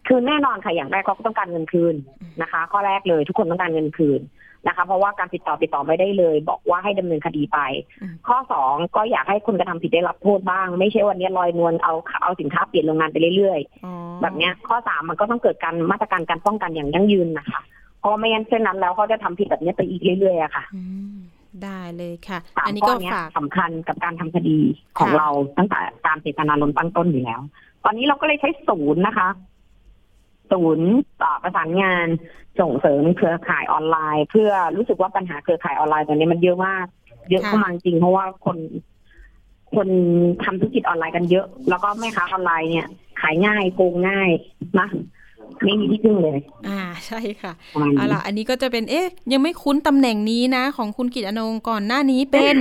[0.07, 1.95] คือแน่นอนค่ะอย่างแรกเขาก็ต้องการเงินคืน
[2.41, 4.21] นะคะ ข้อแรกเลยทุกคนต้องการเงินคืน
[4.67, 7.59] นะคะ เพราะว่าการติดต่อติดต่อไม่ได้เลย บอกว่าให้ดำเนินคดีไป
[8.01, 17.61] อืมข้อสองก็อยากให้คนกระทำผิดได้รับโทษบ้าง ไม่ใช่วันนี้ลอยนวลเอาเอาสินค้าเปลี่ยนโรงงานไปเรื่อยอ๋อๆแบบเนี้ยข้อสามมันก็ต้องเกิดการมาตรการการป้องกันอย่างยั่งยืนนะคะ
[17.99, 20.83] เพราะไม่งั้นเช่นนั้นแล้วเขาจะทำผิดแบบนี้ไปอีกเรื่อยๆอะค่ะอื
[21.13, 21.15] ม
[21.63, 24.59] ได้เลยค่ะสามอันนี้ข้อก็เนี้ยฝากสำคัญกับการทำคดี
[24.97, 27.41] ของค่ะเราตั้งแต่การเจตนารมณ์ตั้งต้นอยู่แล้ว
[27.83, 29.29] ตอนนี้เราก็เลยใช้ศูนย์นะคะ
[30.51, 30.89] ศูนย์
[31.21, 32.07] ต่อประสานงาน
[32.59, 36.85] ส่งเสริมเครือข่ายออนไลน์ เพื่อรู้สึกว่าปัญหาเครือข่ายออนไลน์ตอนนี้มันเยอะมาก
[37.29, 38.57] เยอะเข้ามาจริงเพราะว่าคน
[39.75, 39.87] คน
[40.43, 42.87] ทำธุรกิจออนไลน์กันเยอะ แล้วก็แม่ค้าออนไลน์เนี่ย
[43.21, 44.29] ขายง่ายโกงง่าย
[44.79, 44.87] นะ
[45.63, 52.55] ไม่มีที่พึ่งเลย อ่าใช่ค่ะประมาณเอานี้ล่ะอันนี้ก็จะเป็นเอ๊ะ ยังไม่คุ้นตำแหน่งนี้นะ ของคุณกิตอนงค์ก่อนหน้านี้เป็น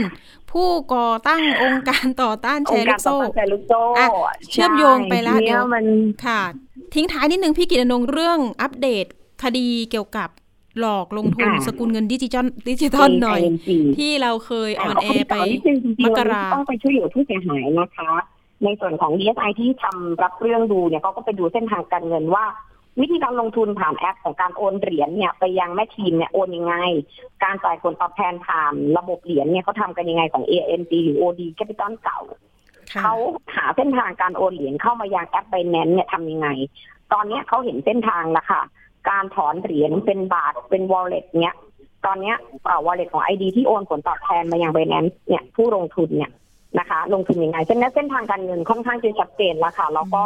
[0.52, 4.08] ผู้ก่อตั้งองค์การต่อต้านแชองร์ค์ลูการกต่อโซ่ต้านแชร์ลูกโซ่อะ
[4.50, 5.84] เชื่อมโยงไปละใช่เดี๋ยวนี่มัน
[6.26, 6.40] ค่ะ
[6.94, 9.06] ทิ้งท้ายนิดนึงพี่กิตอนงค์เรื่องอัปเดต
[9.42, 10.28] คดีเกี่ยวกับ
[10.80, 18.10] หลอกลงทุนอ่าสกุลเงินดิจิทัลดิจิทัลหน่อย AING ที่เราเคยออนแอร์ไปขนิดนึงจริงๆมกราวันนี้ต้องไปช่วยเหลือผู้เสียหายนะคะ
[18.64, 22.44] ในส่วนของ DSI ที่ทำรับเรื่องดูเนี่ยเขาก็ไปดูเส้นทางการเงินว่า
[23.00, 26.74] วิธีการลงทุนผ่านแอปของการโอนเหรียญเนี่ยไปยังแม่ทีมเนี่ยโอนยังไง
[27.44, 32.20] การจ่ายผลตอบแทนผ่านระบบเหรียญเนี่ยเขาทำกันยังไงของ AMG หรือ OD Capital เก่า
[32.92, 33.14] ค่ะเขา
[33.54, 36.48] หาเส้นทางการโอนเหรียญเข้ามายังแอป Binance เนี่ยทำยังไง
[37.12, 38.62] ตอนเนี้ยเขาเห็นเส้นทางแล้วค่ะ
[39.08, 41.56] การถอนเหรียญเป็นบาทเป็น wallet เนี้ย
[42.06, 46.32] ตอนเนี้ยเอ่อ wallet ของ ID ที่โอนผลตอบแทนมายัง Binance เนี่ยผู้ลงทุนเนี่ย
[46.78, 50.22] นะคะ ลงทุนยังไงเส้นเส้นทางการเงินค่อนข้างจะชัดเจนแล้วค่ะแล้วก็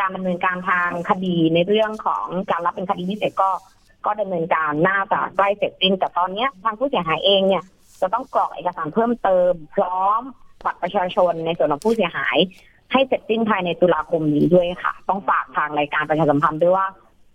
[0.00, 3.50] การดำเนินการทางคดีในเรื่องของการรับเป็นคดีพิเศษก็
[4.06, 7.64] ก็ดำเนินการน่าจะใกล้เสร็จสิ้นแต่ตอนเนี้ยทางผู้เสียหายเองเนี่ย
[8.00, 10.20] จะต้องกรอกเอกสารเพิ่มเติม พร้อม
[10.64, 12.36] บัตรประชาชนในส่วนของผู้เสียหาย
[12.92, 16.86] ให้เสร็จสิ้นภายในตุลาคมนี้ด้วยค่ะ ต้องฝากทางรายการประชาสัมพันธ์ด้วยว่า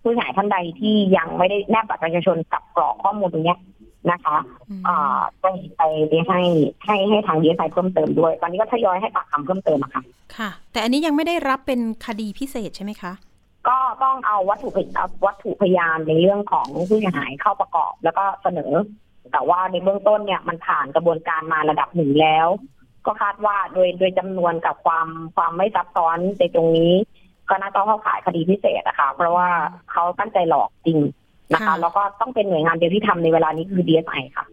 [0.02, 3.56] ผู้เสียหายท่านใดที่ยังไม่ได้แนบบัตรประชาชนกับกรอกข้อมูลตรงนี้
[4.10, 4.36] นะคะ
[4.70, 6.40] อืมอ่าไปไปไปให้
[6.84, 10.02] ให้ให้ทางดีไซน์เพิ่มเติมด้วย ตอนนี้ก็ทยอยให้ปากคำเพิ่มเติมอะค่ะ
[10.36, 13.12] ค่ะ แต่อันนี้ยังไม่ได้รับเป็นคดีพิเศษใช่ไหมคะ
[13.68, 18.72] ก็ต้องเอาวัตถุพยเอาวัตถุพยานในเรื่องของผู้เสียหายเข้าประกอบ แล้วก็เสนอ
[19.32, 22.46] แต่ว่าในเบื้องต้นเนี่ยมันผ่านกระบวนการมาระดับหนึ่งแล้ว
[23.06, 26.92] ก็คาดว่าโดยโดยจำนวนกับความความไม่ซับซ้อนในตรงนี้
[27.48, 29.48] ก็น่าจะเข้าข่ายคดีพิเศษนะคะเพราะว่า
[29.92, 30.98] เขาตั้งใจหลอกจริง
[31.52, 34.44] นะคะค่ะแล้วก็ต้องเป็นหน่วยงานเดียวที่ทำในเวลานี้คือ DSI ค่ะ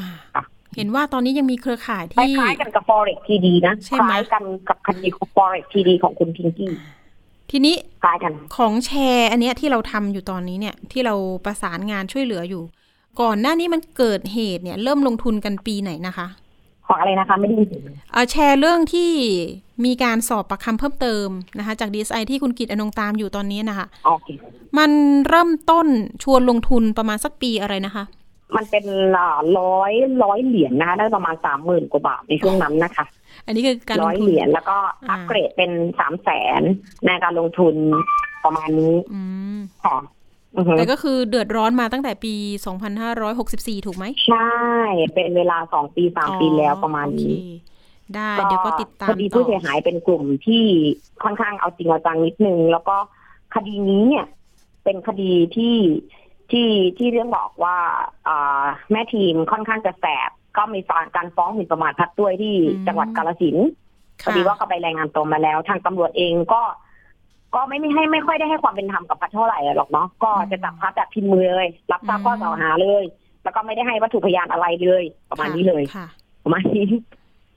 [0.00, 0.44] อ่าค่ะ
[0.76, 6.72] เห็นว่าตอนนี้ยังมีเครือข่ายคที่ล้ายๆกันกับ Forex TD นะใช่คไหมล้ายกันกับคดีของ Forex TD ของคุณพิงกี้
[7.50, 12.62] ทีนี้คล้ายกันของแชร์ อันเนี้ยที่เราทำอยู่ตอนนี้เนี่ย ที่เราประสานงานช่วยเหลืออยู่
[13.20, 16.26] ก่อนหน้านี้มันเกิดเหตุเนี่ย เริ่มลงทุนกันปีไหนนะคะ
[16.86, 17.70] ของอะไรนะคะ ไม่ได้ยิน
[18.12, 19.12] เอ่อแชร์เรื่องที่
[19.84, 24.28] มีการสอบประคำเพิ่มเติมนะคะ จาก DSI ที่คุณกิตอนงตามอยู่ตอนนี้นะคะโอเค
[24.78, 24.90] มัน
[25.28, 25.86] เริ่มต้น
[26.22, 28.04] ชวนลงทุนประมาณสักปีอะไรนะคะ
[28.56, 28.84] มันเป็น
[29.18, 29.30] ร้
[29.80, 33.04] อยร้อยเหรียญนะคะ ได้ประมาณสามหมื่นกว่าบาทในช่วงนั้นนะคะ
[33.46, 34.76] อันนี้คือการลร้องยทุเหนรียญแล้วก็
[35.08, 36.62] อ่าอัปเกรดเป็นสามแสน
[37.06, 37.74] ในการลงทุน
[38.44, 39.20] ประมาณนี้อื
[39.56, 40.15] มค่ะอือฮึ
[40.78, 42.34] แต่ก็คือเดือดร้อนมาตั้งแต่ปี
[43.10, 44.50] 2564 ถูกไหม ใช่
[45.14, 50.64] เป็นเวลาสองปีสามปีแล้วประมาณนี้โอเคได้เดี๋ยวก็ติดตามคดีต่ผู้อเสียหายเป็นกลุ่มที่
[51.24, 52.96] ค่อนข้างเอาจริงเอาจังนิดนึง แล้วก็
[53.54, 54.26] คดีนี้เนี่ย
[54.84, 55.76] เป็นคดีที่
[56.50, 57.76] ที่ที่เรื่องบอกว่า
[58.28, 60.80] อ่าแม่ทีมค่อนข้างจะแสบ ก็มี
[61.16, 62.54] การฟ้องหมิ่นประมาทพัดด้วยที่
[62.86, 63.68] จังหวัดกาลสินธุ์
[64.24, 66.62] พอดีว่าเขาไปรายงานตัวมาแล้ว ทางตำรวจเองก็
[67.54, 73.04] ก็ไม่ไม่ให้ไม่ค่อยได้ให้ความเป็นธรรมกับพัดเท่าไหร่หรอกเนาะก็จะจับพัดแบบพิมพ์มือเลย รับทราบข้อกล่าวหาเลย
[73.44, 76.06] แล้วก็ไม่ได้ให้วัตถุพยานอะไรเลย ประมาณนี้เลยค่ะ
[76.44, 76.88] ประมาณนี้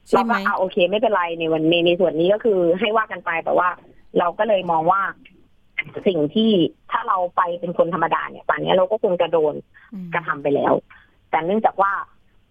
[0.08, 3.70] ใช่เราไหมก็อ่าโอเค ไม่เป็นไรในวันในในส่วนนี้ก็คือให้ว่ากันไปแต่ว่า
[4.20, 5.02] เราก็เลยมองว่า
[6.08, 6.52] สิ่งที่
[6.92, 9.54] ถ้าเราไปเป็นคนธรรมดาเนี่ยป่านนี้เราก็คงจะโดน
[9.94, 10.74] อืมกระทำไปแล้ว
[11.30, 11.92] แต่เนื่องจากว่า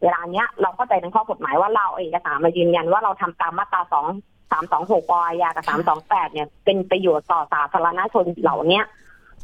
[0.02, 4.06] เวลาเนี้ยเราเข้าใจในข้อกฎหมายว่าเราเอาเอกสารมายืนยันว่าเราทำตามมาตราสอง
[4.50, 8.84] สามสองหกปอยากับสามสองแปดเนี่ย เป็นประโยชน์ต่อสาธารณชนเหล่าเนี้ย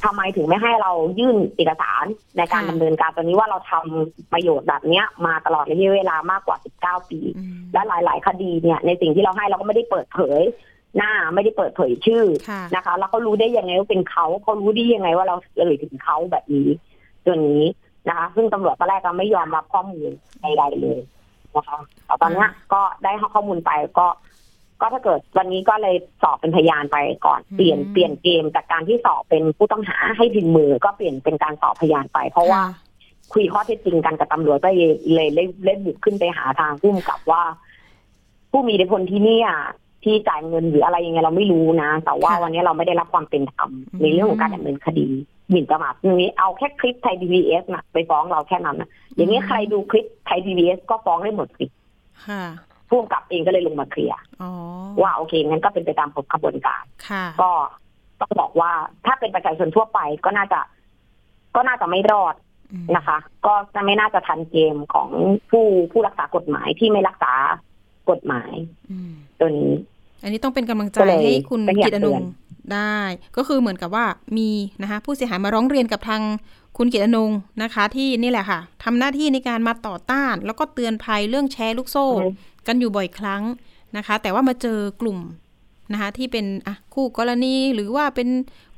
[0.04, 2.04] ทำไมถึงไม่ให้เรายื่นเอกสาร
[2.36, 10.42] ในการดำเนินการตอนนี้ว่าเราทำประโยชน์แบบเนี้ย มาตลอดระยะเวลามากกว่าสิบเก้าปีอืมและหลาย ๆ คดีเนี่ย ในสิ่งที่เราให้เราก็ไม่ได้เปิดเผย
[10.96, 16.68] หน้าไม่ได้เปิดเผยชื่อค่ะนะคะ แล้วเขารู้ได้ยังไงว่าเป็นเขาเขารู้ได้ยังไงว่าเราเอ่ยถึงเขาแบบนี้
[17.24, 17.62] ตัวนี้
[18.08, 20.10] นะคะ ซึ่งตำรวจตอนแรกก็ไม่ยอมรับข้อมูล
[20.42, 21.00] ใดๆเลย
[21.56, 24.06] นะคะแต่ตอนเนี้ยก็ได้ข้อมูลไปก็
[24.80, 32.82] ก็ถ้าเกิดวันนี้ก็เลยสอบเป็นพยานไปก่อนอืมเปลี่ยนเปลี่ยนเกมจากการที่สอบเป็นผู้ต้องหาให้พิมพ์มือก็เปลี่ยนเป็นการสอบพยานไป เพราะว่าค่ะ
[33.32, 37.42] คุยข้อเท็จจริงกันกับตำรวจก็เลยเลยเล่นเล่นบุกขึ้นไปหาทางผู้กำกับว่า
[38.50, 39.48] ผู้มีอิทธิพลที่เนี่ย
[40.04, 45.08] ที่จ่ายเงินหรืออะไรยังไงเราไม่รู้นะ แต่ว่าค่ะวันนี้เราไม่ได้รับความเป็นธรรมอืมในเรื่องของการดำเนินคดี
[45.50, 51.66] หมิ่นประมาทตรงนี้เอาแค่คลิปไทยพีบีเอสนะไปฟ้องเราแค่นั้นนะอย่างนี้ใครดูคลิปไทยพีบีเอสก็ฟ้องได้หมดสิ
[52.90, 54.50] ค่ะผู้กำกับเองก็เลยลงมาเคลียร์อ๋อ
[55.02, 57.50] ว่าโอเคงั้นก็เป็นไปตามกระบวนการค่ะก็
[58.20, 58.72] ต้องบอกว่า
[59.06, 60.60] ถ้าเป็นประชาชนทั่วไปก็น่าจะ
[61.56, 62.34] ก็น่าจะไม่รอด
[62.72, 65.08] อืมนะคะ ก็จะไม่น่าจะทันเกมของ
[65.50, 67.32] ผู้ผู้รักษากฎหมายที่ไม่รักษา
[68.10, 68.52] กฎหมาย
[68.90, 69.72] อืมตัวนี้
[70.22, 72.22] อันนี้ต้องเป็นกำลังใจก็เลยให้คุณเป็นอกิยากตอนเตืงอน
[72.72, 72.98] ได้
[73.36, 74.04] ก็คือเหมือนกับว่า
[74.36, 74.50] มี
[74.82, 76.22] นะคะผู้เสียหายมาร้องเรียนกับทาง
[76.76, 77.30] คุณกิตอนง
[77.62, 82.32] นะคะ ที่นี่แหละค่ะทำหน้าที่ในการมาต่อต้าน แล้วก็เตือนภัยเรื่องแชร์ลูกโซ่อืม
[82.66, 83.42] กันอยู่บ่อยครั้ง
[83.96, 85.18] นะคะ แต่ว่ามาเจอกลุ่ม
[85.92, 88.28] นะคะที่เป็นอะคู่กรณีหรือว่าเป็น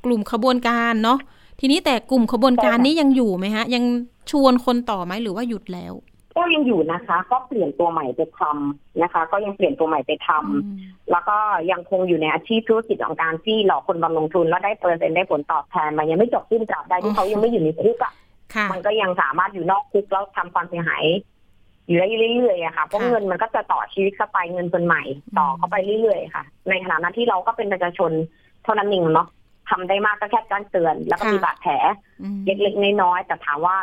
[0.04, 1.18] กลุ่มขบวนการเนาะ
[1.60, 3.84] ทีนี้แต่กลุ่มขบวนการนี้ยังอยู่ไหมฮะ ยัง
[4.30, 5.94] ชวนคนต่อไหมหรือว่าหยุดแล้ว
[6.36, 10.76] ก็ยังอยู่นะคะ ก็เปลี่ยนตัวใหม่ไปทำนะคะ ก็ยังเปลี่ยนตัวใหม่ไปทำอืม
[11.10, 11.36] แล้วก็
[11.70, 18.12] ยังคงอยู่ในอาชีพธุรกิจของการที่หลอกคนมาลงทุนแล้วได้เปอร์เซ็นต์ได้ผลตอบแทนมันยังไม่จบสิ้นตราบใดที่เขายังไม่อยู่ในคุกอะ
[18.54, 21.04] ค่ะมันก็ยังสามารถอยู่นอกคุกแล้วทำความเสียหาย
[21.86, 25.02] อยู่ได้เรื่อยๆอะค่ะเพราะค่ะเงินมันก็จะต่อชีวิตเข้าไปเงินคนใหม่
[25.38, 28.10] ต่อเข้าไปเรื่อยๆค่ะ ในขณะนั้นที่เราก็เป็นประชาชน
[28.64, 29.28] เท่านั้นเองเนาะ
[29.70, 31.72] ทำได้มากก็แค่การเตือน แล้วก็มีบาดแผล
[32.22, 33.76] อืมเล็กๆน้อยๆแต่ถามว่า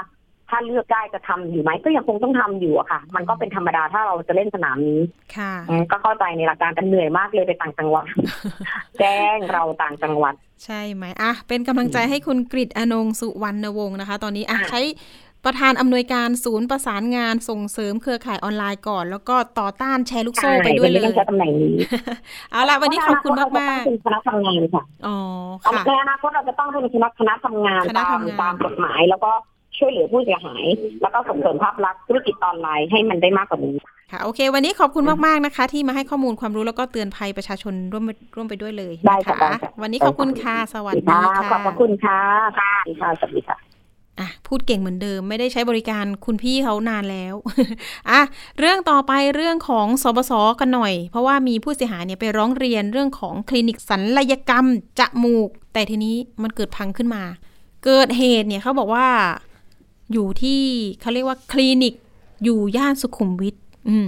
[0.49, 5.01] ถ้าเลือกได้จะทำอยู่ไหมก็ยังคงต้องทำอยู่อะค่ะ มันก็เป็นธรรมดาถ้าเราจะเล่นสนามนี้
[5.35, 8.05] ค่ะอืมก็เข้าใจในหลักการแต่เหนื่อยมากเลยไปต่างจังหวัด
[8.99, 10.33] แจ้งเราต่างจังหวัด
[10.65, 14.81] ใช่ไหมอะเป็นกำลังใจให้คุณกริตอนงสุวรรณวงศ์นะคะ ตอนนี้อะอะใช้
[15.45, 21.75] ประธานอำนวยการศูนย์ประสานงานส่งเสริมเครือข่ายออนไลน์ก่อน แล้วก็ต่อต้านแชร์ลูกโซ่ไปด้วยเลใช่ยนนี้ต้องใช้ตำแหน่งนี้
[22.51, 25.17] เอาละวันนี้ขอบคุณมากเพระมากในอนาคตเรจะต้องเป็นคณะทำงานค่ะๆอ๋อ
[25.63, 29.32] ค่ะในอนาคตเราจะต้องเป็นคณะคณะทำงานคณะตามทำงานตามกฎหมายแล้วก็
[29.77, 30.65] ช่วยเหลือผู้เสียหาย
[31.01, 33.75] แล้วก็ส่งเสริมภาพลักษณ์ธุรกิจออนไลน์ให้มันได้มากกว่านี้
[34.12, 38.03] ค่ะโอเค วันนี้ขอบคุณมากๆนะคะ ที่มาให้ข้อมูลความรู้แล้วก็เตือนภัยประชาชนร่วม
[38.36, 42.19] ร่วมไปด้วยเลยได้นะค่ะคะได้ค่ะวันนี้ขอบคุณค่ะสวัสดีค่ะค่ะขอบพระคุณค่ะ
[42.60, 42.71] ค่ะ
[43.19, 43.72] สวัสดีค่ะ
[44.19, 47.36] อะพูดเก่งเหมือนเดิมไม่ได้ใช้บริการคุณพี่เขานานแล้ว
[48.10, 48.21] อะ
[48.60, 54.65] เรื่องต่อไปเรื่องของสบศกันหน่อย เพราะว่ามีผู้เสียหายเนี่ยไปร้องเรียนเรื่องของคลินิกสัลยกรรม
[54.99, 57.23] จมูก แต่ทีนี้มันเกิดพังขึ้นมา
[57.86, 59.08] เกิดเหตุเนี่ยเขาบอกว่า
[60.12, 60.62] อยู่ที่
[61.02, 61.93] เขาเรียกว่าคลินิก
[62.43, 63.56] อยู่ย่านสุขุมวิท
[63.89, 64.08] อืม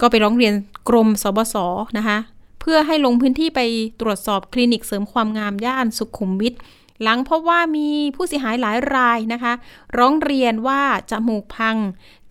[0.00, 0.54] ก็ไปร้องเรียน
[0.88, 1.56] กรมสบศ
[1.98, 2.18] นะคะ
[2.60, 3.60] เพื่อให้ลงพื้นที่ไป
[4.00, 6.54] ตรวจสอบคลินิกเสริมความงามย่านสุขุมวิท
[7.02, 9.52] หลังพบว่ามีผู้เสียหายหลายรายนะคะ
[9.98, 11.76] ร้องเรียนว่าจมูกพัง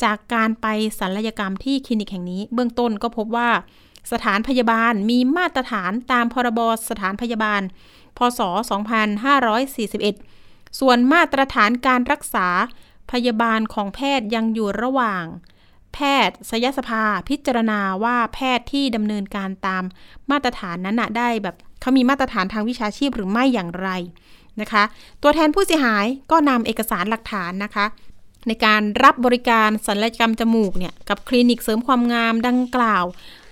[0.03, 0.67] จากการไป
[0.99, 3.49] ศัลยกรรมที่คลินิกแห่งนี้ เบื้องต้นก็พบว่า
[4.12, 7.62] สถานพยาบาลมีมาตรฐานตามพรบสถานพยาบาล
[8.17, 8.39] พศ
[9.19, 12.47] 2541 ส่วนมาตรฐานการรักษา
[13.12, 15.23] พยาบาลของแพทย์ยังอยู่ระหว่าง
[15.93, 19.84] แพทย์สยสภาพิจารณาว่าแพทย์ที่ดำเนินการตาม
[20.32, 23.89] มาตรฐานนั้นนะได้แบบเขามีมาตรฐานทางวิชาชีพหรือไม่อย่างไร
[24.61, 24.83] นะคะ
[25.21, 27.85] ตัวแทนผู้เสียหายก็นำเอกสารหลักฐานนะคะ
[28.47, 33.05] ในการรับบริการศัลยกรรมจมูกเนี่ยกับคลินิกเสริมความงามดังกล่าว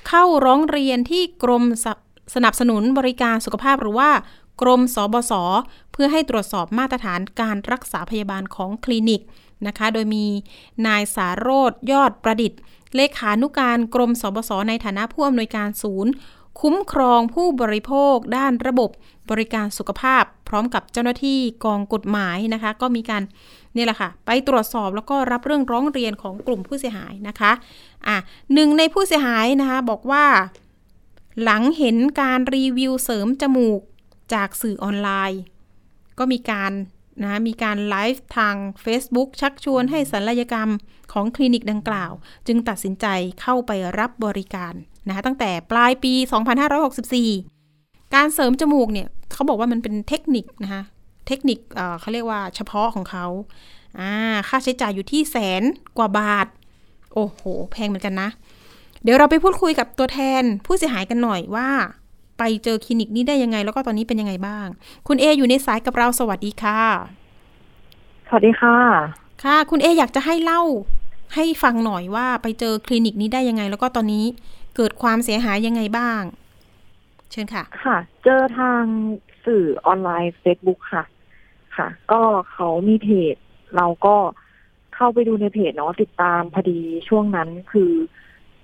[0.08, 1.86] เข้าร้องเรียนที่กรมส
[2.36, 4.10] สนับสนุนบริการสุขภาพหรือว่า
[4.62, 5.34] กรมสบศ
[5.92, 9.22] เพื่อให้ตรวจสอบมาตรฐานการรักษาพยาบาลของคลินิก
[9.68, 10.26] นะคะ โดยมี
[10.88, 12.60] นายสารโรธยอดประดิษฐ์
[12.96, 16.12] เลขานุการกรมสบศในฐานะผู้อำนวยการศูนย์
[16.62, 18.90] คุ้มครองผู้บริโภคด้านระบบ
[19.30, 23.24] บริการสุขภาพ พร้อมกับเจ้าหน้าที่กองกฎหมายนะคะ ก็มีการ
[23.76, 27.52] นี่แหละค่ะ ไปตรวจสอบแล้วก็รับเรื่องร้องเรียนของกลุ่มผู้เสียหายนะคะ
[28.08, 28.18] อะ
[28.54, 30.26] หนึ่งในผู้เสียหายนะคะบอกว่า
[31.44, 33.82] หลังเห็นการรีวิวเสริมจมูก
[34.34, 35.42] จากสื่อออนไลน์
[36.20, 36.72] ก็มีการ
[37.24, 40.70] นะมีการไลฟ์ทาง Facebook ชักชวนให้ศัลยกรรม
[41.14, 42.12] ของคลินิกดังกล่าว
[42.48, 43.06] จึงตัดสินใจ
[43.42, 44.74] เข้าไปรับบริการ
[45.08, 46.14] นะคะตั้งแต่ปลายปี
[46.92, 47.55] 2564
[48.16, 50.84] การเสริมจมูกเนี่ยเขาบอกว่ามันเป็นเทคนิคนะคะ
[51.28, 53.26] เทคนิคเเขาเรียกว่าเฉพาะของเขา
[54.00, 54.12] อ่า
[54.48, 55.64] ค่าใช้จ่ายอยู่ที่แสน
[55.98, 56.48] กว่าบาท
[57.14, 58.30] โอ้โห แพงเหมือนกันนะ
[59.04, 61.70] เดี๋ยวเราไปพูดคุยกับตัวแทนผู้เสียหายกันหน่อยว่า
[62.40, 64.68] ไปเจอคลินิกนี้ได้ยังไง แล้วก็ตอนนี้เป็นยังไงบ้าง
[65.08, 66.82] คุณเออยู่ในสายกับเราสวัสดีค่ะ
[68.28, 68.78] สวัสดีค่ะ
[69.44, 70.62] ค่ะ คุณเออยากจะให้เล่า
[71.36, 74.26] ให้ฟังหน่อยว่าไปเจอคลินิกนี้ได้ยังไง แล้วก็ตอนนี้
[74.76, 76.22] เกิดความเสียหายยังไงบ้าง
[77.32, 78.84] เชิญค่ะ ค่ะ เจอทาง
[79.46, 81.04] สื่อออนไลน์ Facebook ค่ะ
[81.78, 83.36] ค่ะ ก็เขามีเพจ
[83.76, 84.16] เราก็
[84.96, 87.92] เข้าไปดูในเพจเนาะติดตามพอดีช่วงนั้นคือ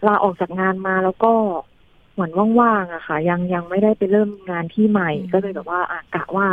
[0.08, 1.34] ลาออกจากงานมาแล้วก็
[2.14, 6.48] เหมือนว่างๆอะค่ะ ยังยังไม่ได้ไปเริ่มงานที่ใหม่ ก็เลยแบบว่าอากะว่า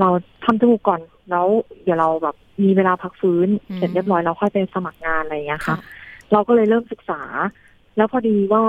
[0.00, 0.08] เรา
[0.44, 1.46] ทำจมูกก่อนแล้ว
[1.82, 5.76] เดี๋ยวเราแบบมีเวลาพักฟื้นเสร็จเรียบร้อยเราค่อยไปสมัครงานอะไรอย่างเงี้ยค่ะ
[6.32, 7.22] เราก็เลยเริ่มศึกษา
[7.96, 8.64] แล้วพอดีว่า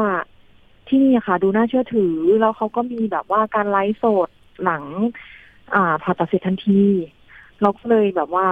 [0.89, 4.29] ที่นี่ค่ะ ดูน่าเชื่อถือ แล้วเขาก็มีแบบว่าการไลฟ์สด
[4.63, 4.83] หลัง
[5.75, 6.83] อ่าผ่าตัดเสร็จทันที
[7.61, 8.47] เราก็เลยแบบว่า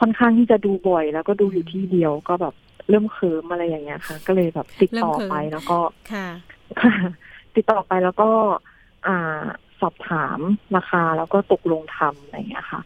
[0.00, 2.54] ค่อนข้างที่จะดูบ่อย แล้วก็ดูอยู่ที่เดียวก็แบบ
[2.88, 5.78] เริ่มเคิมอะไรอย่างเงี้ยค่ะ ก็เลยแบบติดต่อไปแล้วก็
[6.12, 6.28] ค่ะ
[7.56, 8.30] ติดต่อไปแล้วก็
[9.06, 9.42] อ่า
[9.80, 10.38] สอบถาม
[10.76, 12.80] ราคาแล้วก็ตกลงทำอะไรอย่างเงี้ยค่ะ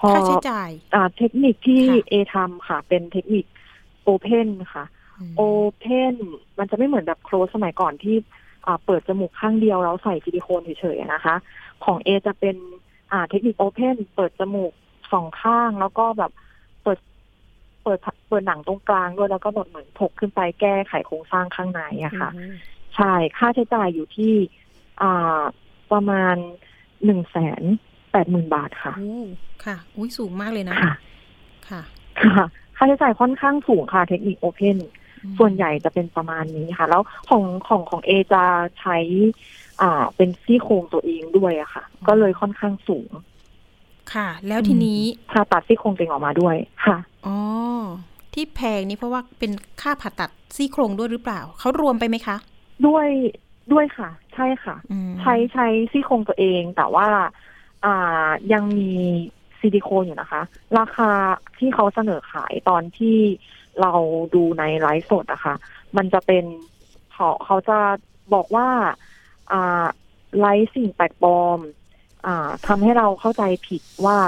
[0.00, 3.44] พอค่าใช้จ่าย อ่า เทคนิคที่ค่ะเอทำค่ะ เป็นเทคนิค
[4.02, 4.84] โอเพนค่ะ
[5.36, 5.42] โอ
[5.78, 6.14] เพน
[6.58, 8.16] มันจะไม่เหมือนแบบโคลสสมัยก่อนที่
[8.66, 11.34] อ่าเปิดจมูกข้างเดียวแล้วใส่ซิลิโคนเฉยๆนะคะ
[11.84, 12.56] ของเอจะเป็น
[13.12, 14.72] อ่าเทคนิคโอเพนเปิดจมูก
[15.12, 16.32] สองข้างแล้วก็แบบ
[16.82, 16.98] เปิด
[17.82, 17.98] เปิด
[18.28, 22.30] เปิดหนังตรงกลางด้วยแล้วก็แบบเหมือนถกขึ้นไปแก้ไขโครงสร้างข้างในอะค่ะ
[22.96, 24.34] ใช่ค่าใช้จ่ายอยู่ที่
[25.02, 25.40] อ่า
[25.92, 26.36] ประมาณ
[27.04, 27.62] หนึ่งแสน
[28.12, 29.12] แปดหมื่นบาทค่ะโอ้
[29.64, 30.94] ค่ะ อุ้ยสูงมากเลยนะค่ะ
[31.68, 31.82] ค่ะ
[32.22, 32.44] ค่ะ
[32.76, 34.92] ค่าใช้จ่ายค่อนข้างสูงค่ะ เทคนิคโอเพนอืม
[35.38, 38.44] ส่วนใหญ่จะเป็นประมาณนี้ค่ะ แล้วของของของเอจะ
[38.80, 38.96] ใช้
[39.82, 43.10] อ่า เป็นซี่โครงตัวเองด้วยอะค่ะ ก็เลยค่อนข้างสูง
[44.14, 46.56] ค่ะ แล้วทีนี้ผ่าตัดซี่โครงตัวเองออกมาด้วย
[46.86, 47.36] ค่ะอ๋อ
[48.34, 52.36] ที่แพงนี่เพราะว่าเป็นค่าผ่าตัดซี่โครงด้วยหรือเปล่าเขารวมไปไหมคะ
[52.86, 53.08] ด้วย
[53.72, 57.08] ด้วยค่ะ ใช่ค่ะอืมใช้ใช้ซี่โครงตัวเอง แต่ว่า
[57.84, 58.92] อ่ายังมี
[59.58, 60.42] ซิลิโคนอยู่นะคะ
[60.78, 61.10] ราคา
[61.58, 63.18] ที่เขาเสนอขายตอนที่
[63.80, 63.92] เรา
[64.34, 65.54] ดูในไลฟ์สดอะคะ
[65.96, 66.44] มันจะเป็น
[67.12, 67.78] เขาเขาจะ
[68.34, 68.68] บอกว่า
[69.52, 69.86] อ่า
[70.40, 71.58] ไลฟ์สิ่งแปลกปลอม
[72.26, 74.18] อ่าทำให้เราเข้าใจผิดว่า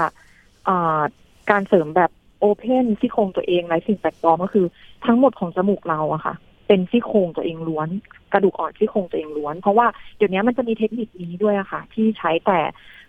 [0.67, 1.01] อ่า
[1.49, 4.65] การเสริมแบบ open ซี่โครงตัวเองไร้สิ่งแปลกปลอมก็คือ
[5.05, 6.35] ทั้งหมดของจมูกเราอะค่ะ
[6.67, 7.89] เป็นซี่โครงตัวเองล้วน
[8.33, 12.59] กระดูกอ่อนซี่โครงตัวเองล้วน เพราะว่าเดี๋ยวนี้มันจะมีเทคนิคนี้ด้วยอะค่ะ ที่ใช้แต่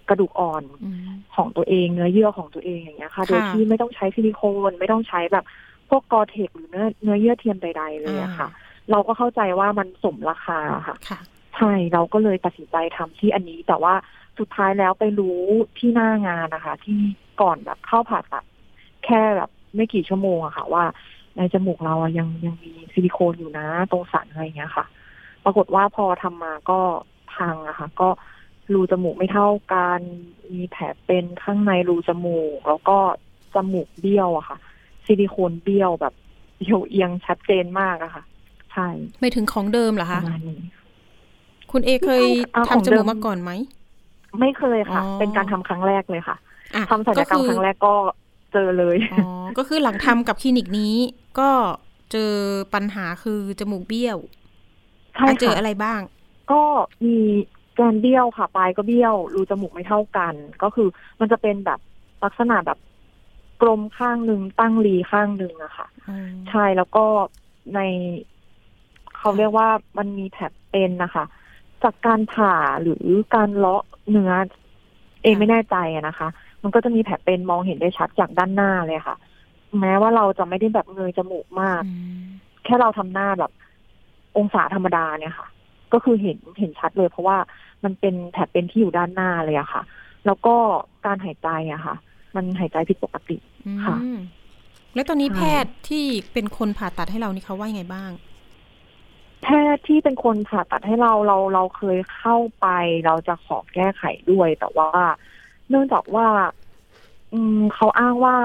[0.08, 5.44] กระดูกอ่อนอืมของตัวเองเนื้อเยื่อของตัวเองอย่างเงี้ยค่ะค่ะโดยที่ไม่ต้องใช้ซิลิโคนไม่ต้องใช้แบบ
[5.88, 8.48] พวก Gore-Tex หรือเนื้อเนื้อเยื่อเทียมใด ๆ เลยอะค่ะ
[8.90, 11.20] เราก็เข้าใจว่ามันสมราคาค่ะค่ะ
[11.56, 13.94] ใช่เราก็เลยตัดสินใจทำที่อันนี้ แต่ว่า
[14.38, 15.40] สุดท้ายแล้วไปรู้
[15.78, 16.98] ที่หน้างานนะคะ ที่
[17.40, 18.44] ก่อนแบบเข้าผ่าตัด
[19.04, 20.84] แค่แบบไม่กี่ชั่วโมงอะค่ะ ว่า
[21.36, 24.84] ในจมูกเราอะยังยังมีซิลิโคนอยู่นะ ตรงสันอะไรอย่างเงี้ยค่ะ
[25.44, 26.80] ปรากฏว่าพอทำมาก็
[27.34, 28.08] พังอะค่ะ ก็
[28.74, 30.00] รูจมูกไม่เท่ากัน
[30.52, 32.98] มีแผลเป็นข้างในรูจมูก แล้วก็
[33.54, 34.58] จมูกเบี้ยวอะค่ะ
[35.08, 36.14] ซิลิโคนเบี้ยวแบบ
[36.58, 38.22] เอียวเอียงชัดเจนมากอะค่ะ
[38.72, 38.88] ใช่
[39.20, 40.60] ไม่ถึงของเดิมเหรอปคะระมาณนี้
[41.72, 43.50] คุณเอเคยอ่าของทำจเดิมูมกมาก่อนไหม
[44.40, 46.36] ไม่เคยค่ะอ๋อเป็นการทำครั้งแรกเลยค่ะ
[46.74, 47.94] อะทำศัลยกรรมครั้งแรกก็
[48.52, 50.94] เจอเลยอ๋อก็คือหลังทำกับคลินิกนี้
[51.38, 51.50] ก็
[52.12, 52.32] เจอ
[52.74, 54.18] ปัญหาคือจมูกเบี้ยว
[55.16, 56.00] ใช่อะเจอค่ะอะไรบ้าง
[56.52, 56.62] ก็
[57.04, 57.16] มี
[57.80, 60.88] การเบี้ยวค่ะ ปลายก็เบี้ยว รูจมูกไม่เท่ากัน ก็คือ
[61.20, 61.80] มันจะเป็นแบบ
[62.24, 62.78] ลักษณะแบบ
[63.62, 66.16] กลมข้างหนึ่งตั้งรีข้างหนึ่งอะค่ะอ๋อ
[66.48, 67.04] ใช่แล้วก็
[67.74, 67.80] ใน
[69.16, 69.68] เขาเรียกว่า
[69.98, 71.24] มันมีแผลเป็นนะคะ
[71.82, 74.32] จากการผ่าหรือการเลาะเนื้อ
[75.22, 76.28] เองไม่แน่ใจอะนะคะ
[76.62, 79.16] มันก็จะมีแผลเป็นมองเห็นได้ชัดจากด้านหน้าเลยค่ะ
[79.80, 82.24] แม้ว่าเราจะไม่ได้แบบเงยจมูกมากอืม
[82.64, 83.52] แค่เราทำหน้าแบบ
[84.36, 85.48] องศาธรรมดาเนี่ยค่ะ
[85.92, 87.36] ก็คือเห็นเห็นชัดเลย เพราะว่า
[87.84, 89.82] มันเป็นแผลเป็นที่อยู่ด้านหน้าเลยอะค่ะ
[90.26, 90.54] แล้วก็
[91.06, 91.94] การหายใจอะค่ะ
[92.36, 93.36] มันหายใจผิดปกติ
[93.84, 94.14] ค่ะอืม
[94.94, 98.10] แล้วตอนนี้ใช่แพทย์ที่เป็นคนผ่าตัดให้เรานี่เขาว่ายังไงบ้าง
[99.42, 102.66] แพทย์ที่เป็นคนผ่าตัดให้เราเราเราเคยเข้าไป
[103.06, 104.90] เราจะขอแก้ไขด้วย แต่ว่า
[105.68, 106.26] เนื่องจากว่า
[107.32, 108.36] อืมเขาอ้างว่า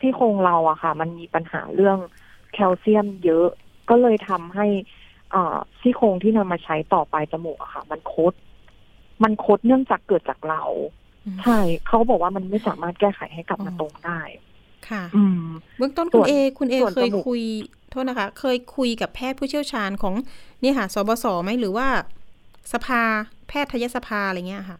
[0.00, 1.98] ที่โครงเราอะค่ะ มันมีปัญหาเรื่อง
[2.52, 3.46] แคลเซียมเยอะ
[3.88, 4.66] ก็เลยทำให้
[5.34, 8.34] อ่าซี่โครงที่นำมาใช้ต่อไปจมูกอะค่ะ มันคด
[9.22, 11.07] มันคดเนื่องจากเกิดจากเราอืม
[11.42, 14.20] ใช่เขาบอกว่ามันไม่สามารถแก้ไขให้กลับมาอ๋อตรงได้
[14.88, 15.46] ค่ะ อืม
[15.78, 17.42] เบื้องต้นส่คุณวนเอ คุณเอส่วนเคยจมูกคุย
[17.90, 20.14] โทษนะคะ เคยคุยกับแพทย์ผู้เชี่ยวชาญของ
[20.62, 21.86] นี่ค่ะสบศไหมหรือว่า
[22.72, 23.02] สภา
[23.48, 24.78] แพทยสภาอะไรเงี้ยค่ะ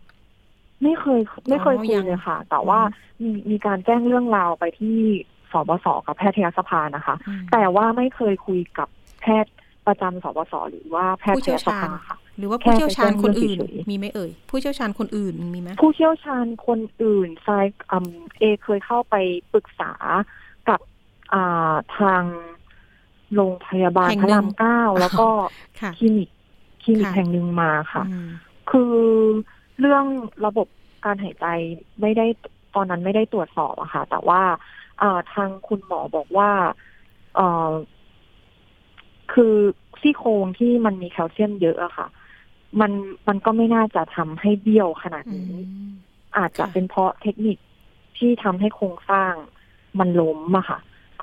[0.83, 2.79] ไม่เคยไม่เคยอ๋อคุยยังเลยค่ะ แต่ว่า
[3.23, 4.99] มีมีการแจ้งเรื่องราวไปที่
[5.53, 8.89] สบศกับแพทยสภานะคะอืมแต่ว่าไม่เคยคุยกับ
[9.21, 9.53] แพทย์
[9.87, 19.14] ประจำสบศหรือว่าแพทผู้ยเชี่ยวสชาญภาค่ะ หรือว่าแค่ผู้เชี่ยวชาญคนอื่นไปแจ้งเรื่องเฉยๆมีไหมเอ่ย ผู้เชี่ยวชาญคนอื่นมีไหมผู้เชี่ยวชาญคนอื่นทรายอืมเอเคยเข้าไป
[19.53, 19.92] ปรึกษา
[20.68, 20.81] กับ
[21.33, 22.22] อ่าทาง
[23.35, 25.29] โรงพยาบาลแห่งพระหนึ่รางมเก้าแล้วก็
[25.81, 26.29] ค่ะคลินิก
[26.83, 28.29] คลินิกค่ะแห่งหนึ่งมาค่ะอืม
[28.70, 28.94] คือ
[29.81, 30.05] เรื่อง
[30.46, 30.68] ระบบ
[31.05, 31.46] การหายใจ
[32.01, 32.27] ไม่ได้
[32.74, 34.42] ตอนนั้นไม่ได้ตรวจสอบอะค่ะ แต่ว่า
[34.98, 36.51] เอ่อทางคุณหมอบอกว่า
[37.37, 37.72] เอ่อ
[39.33, 39.55] คือ
[40.01, 42.07] ซี่โครงที่มันมีแคลเซียมเยอะอะค่ะ
[42.81, 42.93] มัน
[43.29, 45.55] มันก็ไม่น่าจะทำให้เบี้ยวขนาดอืนี้
[45.89, 45.91] ม
[46.37, 47.59] อาจจะค่ะเป็นเพราะเทคนิค
[48.19, 49.35] ที่ทำให้โครงสร้าง
[49.99, 50.79] มันล้มอะค่ะ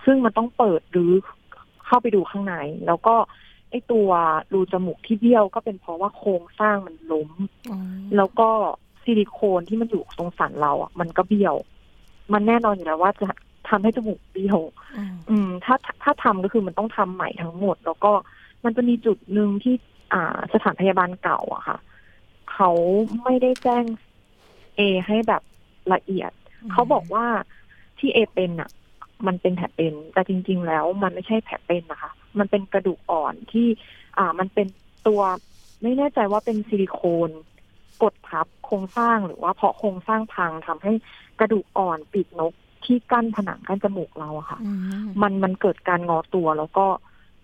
[0.06, 1.12] ซึ่งมันต้องเปิดหรือ
[1.86, 2.56] เข้าไปดูข้างใน
[2.88, 3.16] แล้วก็
[3.72, 4.10] ไอตัว
[4.54, 7.32] รูจมูกที่เบี้ยวก็เป็นเพราะว่าโครงสร้างมันล้ม
[7.70, 7.78] อ๋อ
[8.16, 8.50] แล้วก็
[9.04, 11.56] ซิลิโคนที่มันอยู่ตรงสันเราอะมันก็เบี้ยว
[12.34, 13.28] มันแน่นอนอยู่แล้วว่าจะ
[13.70, 14.60] ทำให้จมูกเบี้ยว
[14.98, 18.12] อ๋ออืม ถ้าถ้าทำก็คือมันต้องทำใหม่ทั้งหมด แล้วก็
[18.64, 19.95] มันจะมีจุดหนึ่งที่อ่า
[20.54, 21.78] สถานพยาบาลเก่าอะค่ะ
[22.51, 22.69] เขา
[23.23, 23.86] ไม่ได้แจ้ง
[24.75, 25.41] เอให้แบบ
[25.93, 26.32] ละเอียด
[26.71, 27.25] เขาบอกว่า
[27.97, 28.69] ที่เอเป็นอะ
[29.28, 33.67] มันเป็นแผลเป็น แต่จริง ๆ แล้วมันไม่ใช่แผลเป็นนะคะ มันเป็นกระดูกอ่อนที่
[34.17, 34.67] อ่า มันเป็น
[35.08, 35.21] ตัว
[35.82, 37.30] ไม่แน่ใจว่าเป็นซิลิโคน
[38.04, 40.93] กดทับโครงสร้างหรือว่าเพราะโครงสร้างพังทำให้
[41.39, 42.54] กระดูกอ่อนปีกนก
[42.86, 44.71] ที่กั้นผนังกั้นจมูกเราอะค่ะอื
[45.06, 46.86] มมันมันเกิดการงอตัวแล้วก็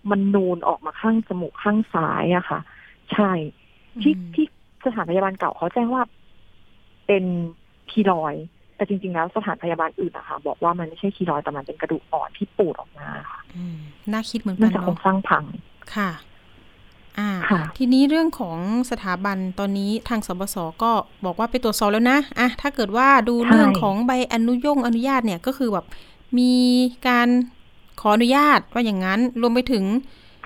[0.10, 2.60] มันนูนออกมาข้างจมูกข้างซ้ายอะค่ะ
[3.14, 3.32] ใช่
[4.02, 4.46] ที่อืมที่
[4.86, 6.04] สถานพยาบาลเก่าเขาแจ้งว่า
[7.08, 7.24] เป็น
[7.92, 13.78] คีรอยด์แต่จริง ๆ แล้วสถานพยาบาลอื่นอะค่ะบอกว่ามันไม่ใช่คีรอยด์แต่มันเป็นกระดูกอ่อนที่ปูดออกมาค่ะอืม
[14.12, 15.44] น่าคิดเหมือนเนื่กัอนงจากโครเนาะงสร้างพัง
[15.96, 16.10] ค่ะ
[17.20, 18.58] อ่าค่ะทีนี้เรื่องของ
[18.92, 20.92] สถาบันตอนนี้ทางสบสก็
[21.26, 25.86] บอกว่าไปตรวจสอบแล้วนะอะถ้าเกิดว่าดูใช่เรื่องของใบอนุยงอนุญาตเนี่ยก็คือแบบ
[26.38, 26.54] มี
[27.08, 27.28] การ
[28.00, 29.84] ขออนุญาตว่าอย่างนั้นรวมไปถึง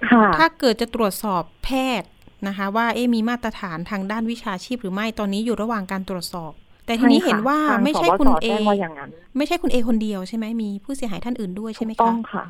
[0.10, 1.70] ค่ะถ้าเกิดจะตรวจสอบแพ
[2.02, 2.10] ทย์
[2.48, 6.52] นะคะ ว่าเอ๊ะมีมาตรฐานทางด้านวิชาชีพหรือไม่ตอนนี้อยู่ระหว่างการตรวจสอบ
[6.86, 12.46] แต่ทีนี้ใช่ค่ะเห็นว่าทางไม่ใช่สบคุณสเอแจ้งว่าอย่างนั้นไม่ใช่คุณเอคนเดียวใช่ไหมมีผู้เสียหายท่านอื่นด้วยใช่ไหมถูกต้คะองค่ะ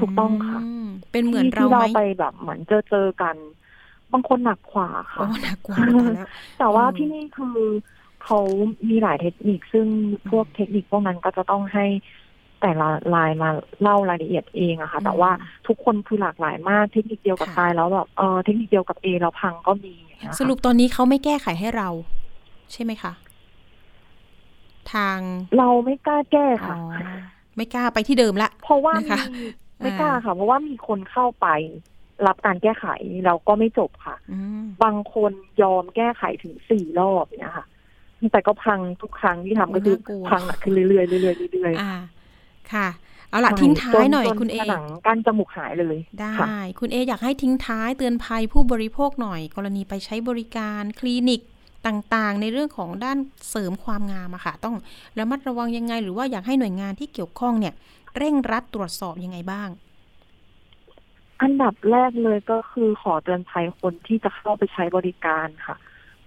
[0.00, 3.36] ถูกต้องค่ะมเป็นเหมือนเราที่ไหมเราไปแบบเหมือนเจอเจอกัน
[4.12, 6.28] บางคนหนักกว่าโอ้ค่ะหนักกว่าตายแล้ว
[6.58, 7.58] แต่ว่าอืมที่นี่คือ
[8.24, 8.38] เขา
[8.88, 9.86] มีหลายเทคนิคซึ่ง
[10.30, 11.86] พวกเทคนิคพวกนั้นก็จะต้องให้
[12.62, 13.50] แต่ละลายมา
[13.82, 15.30] เล่ารายละเอียดเองอะค่ะ แต่ว่า
[15.66, 21.88] ทุกคนคือหลากหลายมากเทคนิคเดียวกับค่ะทรายแล้วแบบเออเทคนิคเดียวกับเอแล้วพังก็มีอย่างเงี้ยค่ะสรุปตอนนี้เขาไม่แก้ไขให้เรา
[22.72, 23.12] ใช่ไหมคะ
[24.92, 25.18] ทาง
[25.58, 26.76] เราไม่กล้าแก้อ๋อค่ะ
[27.56, 29.44] ไม่กล้าไปที่เดิมละ เพราะว่านะคะมี
[29.80, 31.46] ไม่กล้าค่ะ เพราะว่ามีคนเข้าไป
[32.26, 32.86] รับการแก้ไข
[33.24, 35.32] แล้วก็ไม่จบค่ะอืมบางคน
[35.62, 37.66] ยอมแก้ไขถึงสี่รอบเนี่ยค่ะ
[38.32, 41.92] แต่ก็พังทุกครั้งที่ทำก็คือน่ากลัวพังหนักขึ้นเรื่อยๆเรื่อยๆเรื่อยอ่า
[42.74, 42.88] ค่ะ
[43.30, 46.46] เอาละทิ้งท้ายหน่อยจจคุณเอผนังกั้นจมูกหายเลย ได้ค่ะ
[46.80, 51.40] คุณเออยากให้ทิ้งท้ายเตือนภัยผู้บริโภคหน่อย กรณีไปใช้บริการคลินิก
[51.86, 53.18] ต่างๆ ในเรื่องของด้าน
[53.50, 54.76] เสริมความงามอะค่ะ ต้อง
[55.18, 57.74] ระมัดระวังยังไง หรือว่าอยากให้หน่วยงานที่เกี่ยวข้องเนี่ย
[58.18, 59.68] เร่งรัดตรวจสอบยังไงบ้าง
[61.42, 65.76] อันดับแรกเลยก็คือขอเตือนภัยคนที่จะเข้าไปใช้บริการค่ะ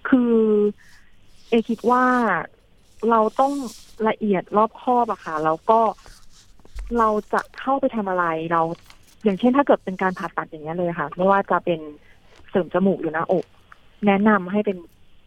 [0.10, 0.36] คือ
[1.50, 2.06] เอคิดว่า
[3.10, 3.54] เราต้อง
[4.08, 5.80] ละเอียดรอบคอบอะค่ะแล้วก็
[7.00, 8.62] เราจะเข้าไปทำอะไรเรา
[9.24, 11.80] อย่างเช่นถ้าเกิดเป็นการผ่าตัดอย่างเงี้ยเลยค่ะ ไม่ว่าจะเป็น
[12.50, 13.46] เสริมจมูกหรือหน้าอก
[14.06, 14.78] แนะนำให้เป็น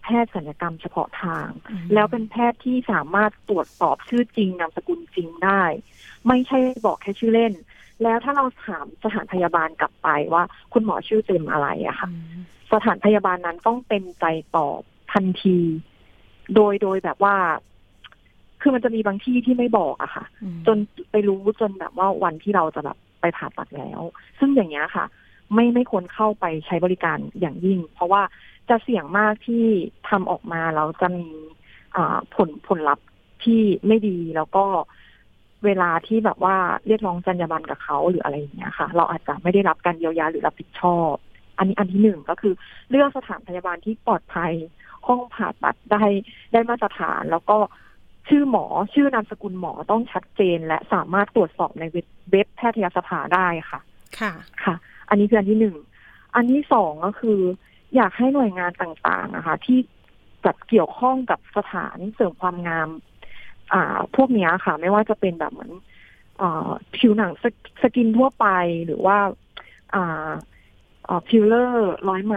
[0.03, 5.63] แพทย์ศัลยกรรมเฉพาะทางอืมแล้วเป็นแพทย์ที่สามารถตรวจสอบชื่อจริงนามสกุลจริงได้
[6.27, 7.53] ไม่ใช่บอกแค่ชื่อเล่น
[8.03, 10.43] แล้วถ้าเราถามสถานพยาบาลกลับไปว่า
[10.73, 12.41] คุณหมอชื่อเต็มอะไรอะค่ะอืม
[12.73, 14.25] สถานพยาบาลนั้นต้องเต็มใจ
[14.57, 14.81] ตอบ
[15.13, 15.59] ทันที
[16.55, 17.37] โดยโดยแบบว่า
[18.61, 20.77] คือมันจะมีบางที่ที่ไม่บอกอะค่ะอืมจน
[21.11, 24.01] ไปรู้จนแบบว่าวันที่เราจะแบบไปผ่าตัดแล้ว
[24.39, 25.05] ซึ่งอย่างเงี้ยค่ะ
[25.55, 28.23] ไม่ไม่ควรเข้าไปใช้บริการอย่างยิ่ง เพราะว่า
[28.69, 29.65] จะเสี่ยงมากที่
[30.09, 31.29] ทำออกมาแล้วจะมี
[31.97, 33.07] อ่าผลผลลัพธ์
[33.45, 34.65] ที่ไม่ดีแล้วก็
[35.65, 36.57] เวลาที่แบบว่า
[36.87, 41.15] เรียกร้องจรรยาบรรณกับเขาหรืออะไรอย่างเงี้ยค่ะ เราอาจจะไม่ได้รับการเยียวยาหรือรับผิดชอบ
[41.59, 42.55] อันนี้อันที่หนึ่งก็คือ
[42.91, 44.53] เลือกสถานพยาบาลที่ปลอดภัย
[45.07, 46.05] ห้องผ่าตัดได้
[46.53, 47.57] ได้มาตรฐาน แล้วก็
[48.29, 48.65] ชื่อหมอ
[48.95, 53.81] ชื่อนามสกุลหมอต้องชัดเจน และสามารถตรวจสอบในเว็บเว็บแพทยสภาได้ค่ะ
[54.19, 54.33] ค่ะ
[54.65, 54.75] ค่ะ
[55.09, 55.77] อันนี้คืออันที่หนึ่ง
[56.35, 57.39] อันที่สองก็คือ
[57.97, 59.79] อยากให้หน่วยงานต่างๆนะคะ ที่
[60.45, 62.89] จัดเกี่ยวข้องกับสถานเสริมความงาม
[63.73, 65.73] อ่า พวกเนี้ยค่ะ ไม่ว่าจะเป็นแบบเหมือน
[66.41, 68.47] อ่าผิวหนัง skin skin ทั่วไป
[68.87, 69.19] หรือว่า
[69.95, 70.31] อ่า
[71.09, 72.37] อ่าฟิลเลอร์ร้อยไหม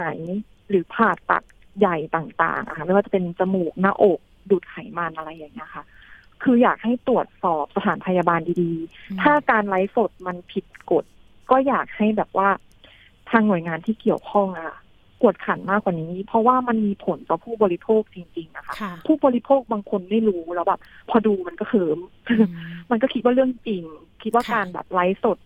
[0.70, 1.44] หรือผ่าตัด
[1.80, 4.20] ใหญ่ต่างๆอะค่ะไม่ว่าจะเป็นจมูกหน้าอก
[4.50, 5.84] ดูดไขมันอะไรอย่างเงี้ยค่ะ
[6.44, 11.06] คืออยากให้ตรวจสอบสถานพยาบาลดีๆ ถ้าการไลฟ์สดมันผิดกฎ
[11.52, 12.50] ก็อยากให้แบบว่า
[13.30, 14.74] ทางหน่วยงานที่เกี่ยวข้องอะ
[15.22, 20.80] กวดขันมากกว่านี้ เพราะว่ามันมีผลต่อผู้บริโภคจริง ๆ นะคะค่ะผู้บริโภคบางคนไม่รู้แล้วแบบ
[21.10, 22.48] พอดูมันก็เขิมอืม
[22.92, 23.84] มันก็คิดว่าเรื่องจริง
[24.24, 25.38] คิดว่าค่ะการแบบไลฟ์สด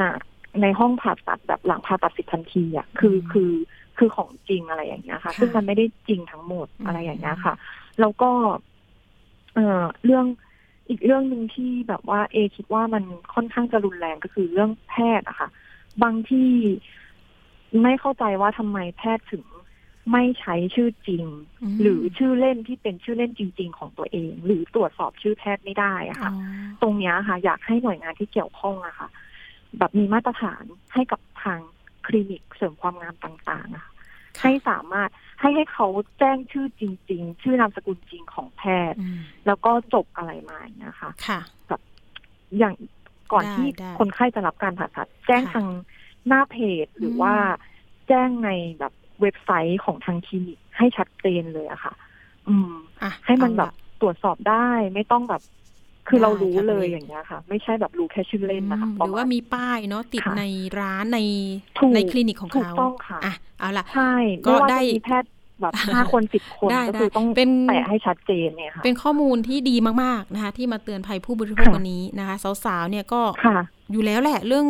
[0.00, 0.14] น่ะ
[0.62, 3.52] ในห้องผ่าตัดแบบหลังผ่าตัดสิบทันทีอะคืออืมคือ
[3.98, 7.54] คือของจริงอะไรอย่างเงี้ยค่ะค่ะซึ่งมันไม่ได้จริงทั้งหมดอืมอะไรอย่างเงี้ยค่ะ
[8.00, 8.30] แล้วก็
[9.54, 10.26] เอ่อเรื่อง
[10.88, 15.48] อีกเรื่องหนึ่งที่แบบว่า เอคิดว่ามันค่อนข้างจะรุนแรงก็คือเรื่องแพทย์อะค่ะ
[16.02, 16.50] บางที่
[17.82, 19.44] ไม่เข้าใจว่าทำไมแพทย์ถึง
[20.12, 21.24] ไม่ใช้ชื่อจริง
[21.74, 26.32] มหรือชื่อเล่นที่เป็นชื่อเล่นจริง ๆ ของตัวเอง หรือตรวจสอบชื่อแพทย์ไม่ได้อะอ๋อค่ะ
[26.82, 29.08] ตรงเนี้ยค่ะ อยากให้หน่วยงานที่เกี่ยวข้องอะค่ะ
[29.78, 30.64] แบบมีมาตรฐาน
[30.94, 31.60] ให้กับทาง
[32.06, 33.93] คลินิกเสริมความงามต่างๆอะค่ะ
[34.42, 35.10] ให้สามารถ
[35.40, 35.86] ให้ให้เขา
[36.18, 38.62] แจ้งชื่อจริง ๆ ชื่อนามสกุลจริงของแพ
[38.92, 41.40] ทย์อืมแล้วก็จบอะไรมาอย่างเงี้ยค่ะค่ะ
[42.58, 42.74] อย่าง
[43.32, 45.66] ก่อนได้ที่ได้คนไข้จะรับการผ่าตัด แจ้งค่ะทาง
[46.26, 47.34] หน้าเพจหรืออมว่า
[48.08, 51.94] แจ้งในแบบเว็บไซต์ของทางคลินิกให้ชัดเจนเลยอะค่ะ
[52.48, 52.72] อืม
[53.02, 55.42] อะให้มันเอาแบละบตรวจสอบได้ไม่ต้องแบบ
[56.08, 60.44] คือได้เรารู้ค่ะเลยคุณเอกอย่างเงี้ยค่ะ ไม่ใช่แบบรู้แค่ชื่อเล่นนะคะอืมปหระรือณว่ามีป้ายเนาะติดค่ะใน
[60.80, 61.18] ร้านใน
[61.78, 64.12] ถูกในคลินิกของถูกเขาต้องค่ะอะเอาละใช่
[64.46, 65.30] ก็ไม่ว่าได้จะมีแพทย์
[65.60, 73.58] แบบห้าคนสิบคนได้ก็คือได้ต้องเป็นแปะให้ชัดเจนเนี่ยค่ะเป็นข้อมูลที่ดีมาก ๆ นะคะ ที่มาเตือนภัยผู้บริโภคค่ะวันนี้นะคะ สาวๆเนี่ยก็ค่ะ
[73.92, 74.66] อยู่แล้วแหละเรื่อง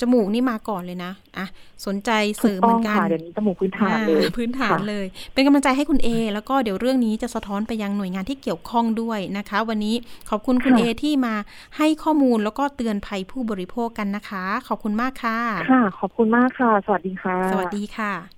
[0.00, 1.46] จมูกนี่มาก่อนเลยนะอะ
[1.86, 9.94] สนใจเสถูริกมต้เหอมืงอนกันค่ะเดี๋ยวนี้จมูกพื้นฐานเลยอ่พื้นฐานค่ะเลย เป็นกำลังใจให้คุณเอแล้วก็เดี๋ยวเรื่องนี้จะสะท้อนไปยังหน่วยงานที่เกี่ยวข้องด้วยนะคะ วันนี้
[10.30, 11.34] ขอบคุณคุณค่ะเอที่มา
[11.76, 15.38] ให้ข้อมูลแล้วก็เตือนภัยผู้บริโภคกันนะคะ ขอบคุณมากค่ะ
[15.70, 18.35] ค่ะ ขอบคุณมากค่ะ สวัสดีค่ะ สวัสดีค่ะ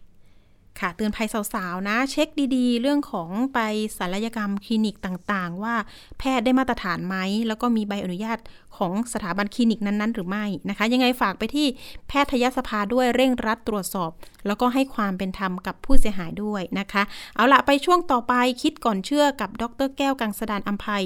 [0.80, 3.58] ค่ะเตือนภัยสาวๆนะ เช็คดีๆ เรื่องของไป
[3.98, 5.74] ศัลยกรรมคลินิกต่างๆ ว่า
[6.18, 7.16] แพทย์ได้มาตรฐานไหม
[7.48, 8.38] แล้วก็มีใบอนุญาต
[8.76, 11.66] ของสถาบันคลินิกนั้นๆ หรือไม่นะคะ ยังไงฝากไปที่
[12.08, 14.10] แพทยสภาด้วยเร่งรัดตรวจสอบ
[14.46, 17.02] แล้วก็ให้ความเป็นธรรมกับผู้เสียหายด้วยนะคะ
[17.34, 21.04] เอาละไปช่วงต่อไปคิดก่อนเชื่อกับดรแก้วกังสดานอัมภัย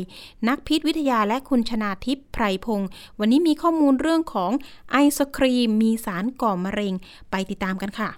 [0.49, 4.53] นักพิษวิทยาและคุณชนาทิพย์ไพรพงศ์วันนี้มีข้อมูลเรื่องของ
[4.91, 6.95] ไอศครีมมีสารก่อมะเร็ง
[7.31, 8.11] ไปติดตามกันค่ะ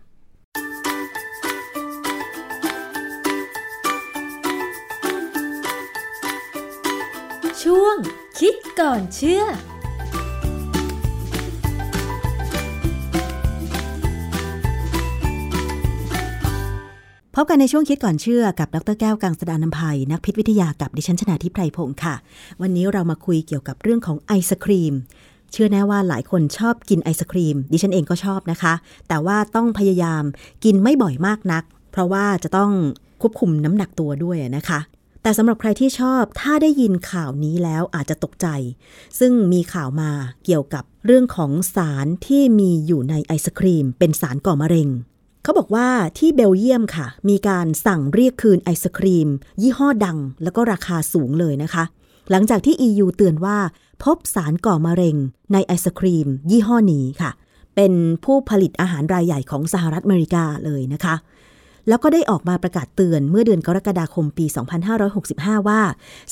[7.70, 7.96] ช่วง
[8.38, 9.46] คิดก่อนเชื่อพ
[17.42, 22.14] บกันในช่วงคิดก่อนเชื่อกับดรแก้วกังสดานนภัย นักพิษวิทยากับดิฉันชนาทิพไพรพงศ์ค่ะ
[22.62, 24.94] วันนี้เรามาคุยเกี่ยวกับเรื่องของไอศครีม
[25.52, 28.74] เชื่อแน่ว่าหลายคนชอบกินไอศครีม ดิฉันเองก็ชอบนะคะ
[29.08, 30.22] แต่ว่าต้องพยายาม
[30.64, 32.70] กินไม่บ่อยมากนัก เพราะว่าจะต้อง
[33.22, 34.80] ควบคุมน้ำหนักตัวด้วยนะคะ
[35.24, 38.46] แต่สำหรับใครที่ชอบถ้าได้ยินข่าวนี้แล้วอาจจะตกใจ
[39.18, 40.10] ซึ่งมีข่าวมา
[40.44, 44.88] เกี่ยวกับเรื่องของสารที่มีอยู่ในไอศครีม เป็นสารก่อมะเร็ง
[45.42, 49.28] เขาบอกว่าที่เบลเยียมค่ะ มีการสั่งเรียกคืนไอศครีม
[49.62, 51.84] ยี่ห้อดัง แล้วก็ราคาสูงเลยนะคะ
[52.30, 53.58] หลังจากที่ EU เตือนว่า
[54.02, 55.16] พบสารก่อมะเร็ง
[55.52, 57.30] ในไอศครีม ยี่ห้อนี้ค่ะ
[57.76, 57.92] เป็น
[58.24, 61.14] ผู้ผลิตอาหารรายใหญ่ของสหรัฐอเมริกาเลยนะคะ
[61.88, 64.46] แล้วก็ได้ออกมาประกาศเตือนเมื่อเดือนกรกฎาคมปี
[65.06, 65.80] 2565 ว่า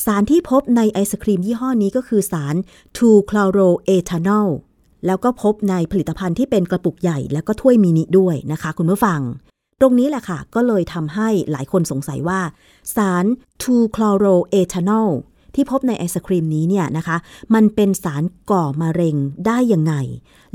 [0.04, 2.54] สารที่พบในไอศครีมยี่ห้อนี้ก็คือสาร
[2.98, 4.48] 2-chloroethanol
[5.06, 9.20] แล้วก็พบในผลิตภัณฑ์ที่เป็นกระปุกใหญ่แล้วก็ถ้วยมินิด้วยนะคะ คุณผู้ฟัง
[9.80, 12.40] ตรงนี้แหละค่ะ ก็เลยทำให้หลายคนสงสัยว่า
[12.96, 13.24] สาร
[13.62, 15.10] 2-chloroethanol
[15.54, 17.16] ที่พบในไอศครีมนี้เนี่ยนะคะ
[17.54, 19.94] มันเป็นสารก่อมะเร็งได้ยังไง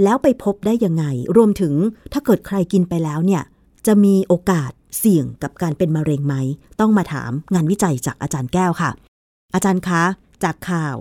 [0.03, 1.05] แล้วไปพบได้ยังไง
[1.37, 1.73] รวมถึง
[2.13, 3.43] ถ้าเกิดใครกินไปแล้วเนี่ย
[3.87, 6.35] จะมีโอกาสเสี่ยงกับการเป็นมะเร็งไหม
[6.79, 8.91] ต้องมาถามงานวิจัยจากอาจารย์แก้วค่ะ
[9.55, 10.03] อาจารย์คะ
[10.43, 10.97] จากข่าว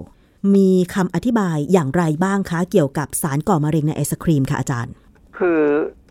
[0.55, 4.93] มีคำอธิบายอย่างไรบ้างคะ เกี่ยวกับสารก่อมะเร็งในไอศครีมค่ะอาจารย์
[5.39, 5.61] คือ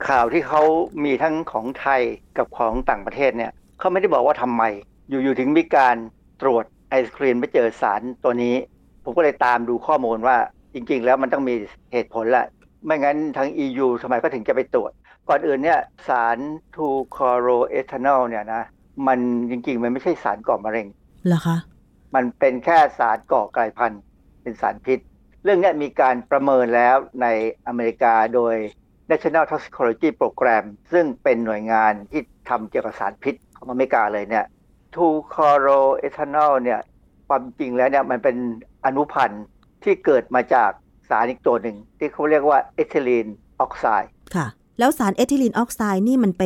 [0.07, 0.61] ข่าวที่เขา
[1.03, 2.01] มีทั้งของไทย
[2.37, 4.63] กับของต่างประเทศเนี่ยเขาไม่ได้บอกว่าทำไม
[5.09, 5.95] อยู่ๆถึงมีการ
[6.41, 8.55] ตรวจไอศครีมไม่เจอสารตัวนี้
[9.03, 10.37] ผมก็เลยตามดูข้อมูลว่า
[10.73, 11.55] จริงๆ แล้วมันต้องมี
[11.93, 12.47] เหตุผลแหละ
[12.85, 14.91] ไม่งั้นทาง EU ทำไมก็ถึงจะไปตรวจ
[15.29, 16.37] ก่อนอื่นเนี่ยสาร
[16.77, 18.63] 2-chloroethanol เนี่ยนะ
[19.07, 19.19] มัน
[19.49, 20.87] จริงๆ มันไม่ใช่สารก่อมะเร็ง
[21.27, 21.57] เหรอคะ
[22.15, 24.01] มันเป็นแค่สารก่อกลายพันธุ์
[24.41, 24.99] เป็นสารพิษ
[25.43, 27.27] เรื่องนี้มีการประเมินแล้วใน
[27.67, 28.55] อเมริกาโดย
[29.11, 34.45] National Toxicology Program ซึ่งเป็นหน่วยงานที่ทำเกี่ยวกับสารพิษของอเมริกาเลยเนี่ย
[34.95, 36.79] 2-chloroethanol เนี่ย
[37.27, 38.35] ความจริงแล้วเนี่ยมันเป็น
[38.85, 39.45] อนุพันธ์
[39.83, 40.71] ที่เกิดมาจาก
[41.09, 43.27] สารอีกตัวหนึ่ง ที่เขาเรียกว่าเอทิลีน
[43.59, 44.47] ออกไซด์ค่ะ
[44.79, 46.43] แล้วสารเอทิลีนออกไซด์นี่มันไป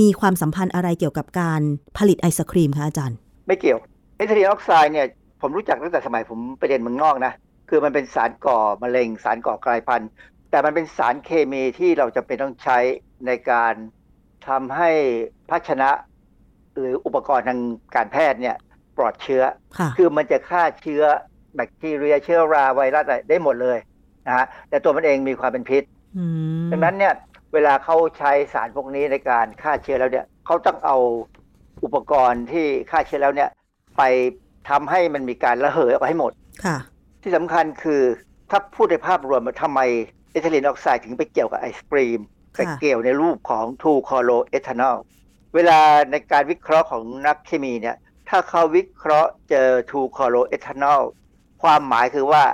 [0.00, 1.60] มีความสัมพันธ์อะไรเกี่ยวกับการ
[1.98, 3.78] ผลิตไอศครีมคะอาจารย์ ไม่เกี่ยว
[4.16, 5.06] เอทิลีนออกไซด์เนี่ย
[5.40, 7.32] ผมรู้จักตั้งแต่สมัยผมไปเรียนเมืองนอกนะ
[7.68, 10.10] คือมันเป็นสารก่อมะเร็ง สารก่อกลายพันธุ์
[10.50, 12.78] แต่มันเป็นสารเคมีที่เราจะเป็นต้องใช้
[13.26, 13.74] ในการ
[14.48, 14.90] ทำให้
[15.50, 15.90] ภาชนะ
[16.78, 17.60] หรืออุปกรณ์ทาง
[17.94, 18.56] การแพทย์เนี่ย
[18.96, 19.42] ปลอดเชื้อ
[19.78, 21.02] ค่ะคือมันจะฆ่าเชื้อ
[21.54, 23.78] แบคทีเรียเชื้อราไวรัสอะไรได้หมดเลย
[24.26, 25.82] นะฮะแต่ตัวมันเองมีความเป็นพิษ
[26.18, 26.24] อื
[26.66, 27.14] มดังนั้นเนี่ย
[27.52, 30.96] เวลาเขาใช้สารพวกนี้ในการฆ่าเชื้อแล้วเนี่ยเขาต้องเอา
[31.84, 33.50] อุปกรณ์ที่ฆ่าเชื้อแล้วเนี่ย
[33.98, 34.02] ไป
[34.68, 36.32] ทำให้มันมีการระเหยออกไปให้หมด
[36.64, 36.76] ค่ะ
[37.22, 38.02] ที่สำคัญคือ
[38.50, 39.80] ถ้าพูดในภาพรวมว่าทำไม
[40.32, 42.20] เอทิลีนออกไซด์ถึงไปเกี่ยวกับไอศครีม
[42.56, 44.96] ค่ะไปเกี่ยวในรูปของ2 c h l o e t h a n o l
[45.54, 45.80] เวลา
[46.10, 47.96] ในการวิเคราะห์ของนักเคมีเนี่ย
[48.28, 51.00] ถ้าเขาวิเคราะห์เจอ2 c h l o e t h a n o l
[51.62, 52.44] ความหมายคือว่า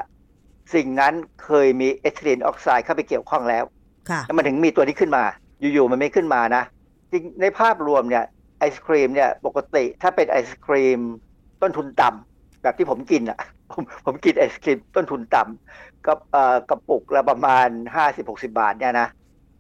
[0.75, 3.78] สิ่งนั้นเคยมีเอทิลีนออกไซด์เข้าไปเกี่ยวข้องแล้วค่ะ
[4.27, 5.25] แล้วมันถึงมีตัวนี้ขึ้นมา
[5.61, 6.63] อยู่ๆมันไม่ขึ้นมานะ
[7.11, 8.25] จริงในภาพรวมเนี่ย
[8.59, 11.01] ไอศครีมเนี่ยปกติถ้าเป็นไอศครีม
[11.63, 13.39] ต้นทุนต่ำแบบที่ผมกินอะ
[13.73, 17.69] ผมผมกินไอศครีมต้นทุนต่ำก็เอ่อกระปุกละประมาณ
[18.09, 19.09] 50-60 บาทเนี่ยนะ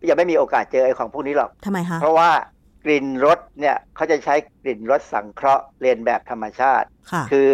[0.09, 2.30] ยังไม่มีโอกาสเจอไอของพวกนี้หรอกทำไมคะเพราะว่า
[2.84, 7.51] กลิ่นรสเนี่ยเขาจะใช้กลิ่นรสสังเคราะห์เรียนแบบธรรมชาติค่ะคือ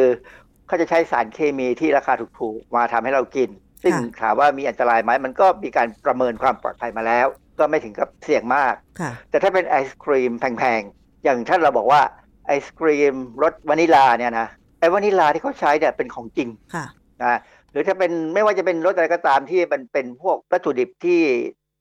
[0.67, 3.51] เขาจะใช้สารเคมีที่ราคาถูกๆมาทำให้เรากิน
[3.85, 7.27] ซึ่งค่ะถามว่ามีอันตรายไหมมันก็มีการประเมินความปลอดภัยมาแล้ว
[7.59, 12.01] ก็ไม่ถึงกับเสี่ยงมากค่ะแต่ถ้าเป็นไอศครีมแพงๆ อย่างท่านเราบอกว่า
[12.47, 14.49] ไอศครีมรสวานิลาเนี่ยนะ
[14.81, 16.87] ไอวานิลาที่เขาใช้เนี่ยเป็นของจริงค่ะ
[17.23, 17.39] นะ
[17.71, 21.21] หรือถ้าเป็นไม่ว่าจะเป็นรสอะไรก็ตามที่มันเป็นพวกวัตถุดิบที่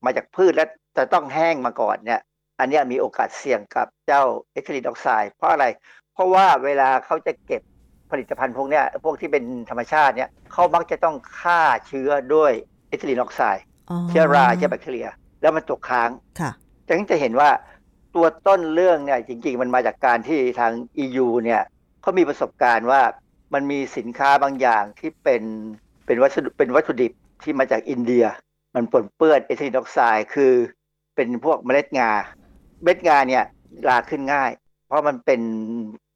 [0.06, 0.66] มาจากพืชและ
[0.98, 2.22] จะต้องแห้งมาก่อนเนี่ย
[2.60, 5.66] อันเนี้ยมีโอกาสเสี่ยงกับเจ้าเอทิลีนออกไซด์เพราะอะไร
[6.14, 7.62] เพราะว่าเวลาเขาจะเก็บ
[8.14, 12.52] ผลิตภัณฑ์พวกเนี้ยพวกที่เป็นธรรมชาติเนี่ยเขามักจะต้องฆ่าเชื้อด้วย
[12.88, 15.08] เอทิลีนออกไซด์อ๋อเชื้อราเชื้อแบคทีเรีย
[15.42, 16.10] แล้วมันตกค้าง
[16.40, 16.52] ค่ะ
[16.88, 17.50] ดังนั้นจะเห็นว่า
[18.16, 20.72] ตัวต้นเรื่องเนี่ยจริง ๆ มันมาจากการที่ทาง
[21.04, 21.62] EU เนี่ย
[22.02, 23.02] เขามีประสบการณ์ว่า
[23.54, 25.44] มันมีสินค้าบางอย่างที่เป็น
[26.06, 27.12] เป็นวัสดุเป็นวัตถุดิบ
[27.44, 28.26] ที่มาจากอินเดีย
[28.76, 30.54] มันปนเปื้อนเอทิลีนออกไซด์คือ
[31.16, 32.12] เป็นพวกเมล็ดงา
[32.84, 33.44] เม็ดงาเนี่ย
[33.88, 34.52] ราขึ้นง่าย
[34.86, 35.42] เพราะมันเป็น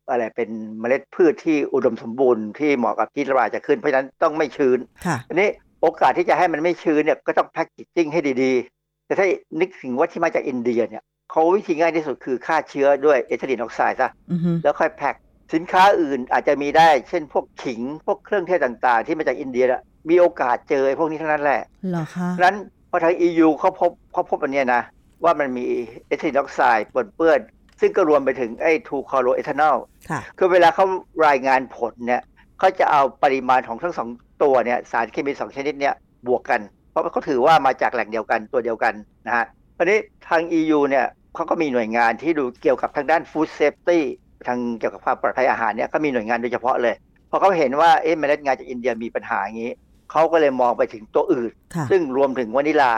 [0.09, 0.49] อะไรเป็น
[0.79, 5.49] เมล็ดพืชที่อุดมสมบูรณ์ที่เหมาะกับที่ราจะขึ้นเพราะฉะนั้นต้องไม่ชื้นค่ะอันนี้
[5.81, 9.25] โอกาสที่จะให้มันไม่ชื้นเนี่ยก็ต้อง packaging ให้ดีๆ แต่ถ้า
[9.59, 15.15] นึกถึงว่าที่มาจากอินเดียเนี่ยเขาวิธีง่ายที่สุดคือฆ่าเชื้อด้วยเอทิลีนออกไซด์ซะอือฮึแล้วค่อยแพ็ค
[15.53, 22.57] สินค้าอื่นอาจจะมีได้ เช่นพวกขิงพวกเครื่องเทศต่างๆ ที่มาจากอินเดียน่ะมีโอกาสเจอไอ้พวกนี้ทั้งนั้นแหละเหรอคะฉะนั้น
[22.89, 24.81] พอทาง EU เขาพบเขาพบอันเนี้ยนะ
[25.23, 25.65] ว่ามันมี
[26.07, 27.39] เอทิลีนออกไซด์ปนเปื้อน
[27.79, 29.77] ซึ่งก็รวมไปถึงไอ้2-chloroethanol
[30.09, 30.85] ค่ะคือเวลาเขา
[31.27, 32.21] รายงานผลเนี่ย
[32.59, 34.09] เขาจะเอาปริมาณของทั้งสอง
[34.43, 35.93] ตัวเนี่ยสารเคมีสองชนิดเนี่ย
[36.27, 36.61] บวกกัน
[36.91, 38.93] เพราะว่าเขาถือว่ามาจากแหล่งเดียวกันตัวเดียวกัน
[39.27, 39.45] นะฮะ
[39.77, 41.05] ทีนี้ทาง EU เนี่ย
[41.35, 43.99] เขาก็มีหน่วยงานที่ดูเกี่ยวกับทางด้าน Food Safety
[44.47, 46.95] ทางเกี่ยวกับความปลอดภัยอาหารเนี่ยก็มีหน่วยงานโดยเฉพาะเลย
[47.29, 49.73] พอเขาเห็นว่าเอ๊ะเมล็ดงาจากอินเดียมีปัญหาอย่างนี้
[50.11, 52.93] เขาก็เลยมองไปถึงตัวอื่นค่ะซึ่งรวมถึงวานิลา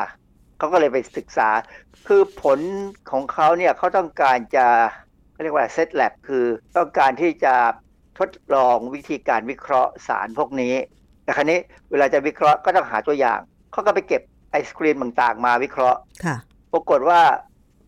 [0.60, 1.50] เขาก็เลยไปศึกษา
[2.08, 2.60] คือผล
[3.12, 4.68] ของเขาเนี่ยเขาต้องการจะ
[5.32, 6.46] เขาเรียกว่าเซตแลบคือ
[6.78, 7.54] ต้องการที่จะ
[8.20, 10.74] ทดลองวิธีการวิเคราะห์สารพวกนี้
[11.24, 11.60] แต่ครั้นี้
[11.92, 13.40] เวลาจะวิเคราะห์ก็ต้องหาตัวอย่าง
[13.72, 16.36] เขาก็ไปเก็บไอศครีมต่างๆ มาวิเคราะห์ค่ะ
[16.74, 17.22] ปรากฏว่า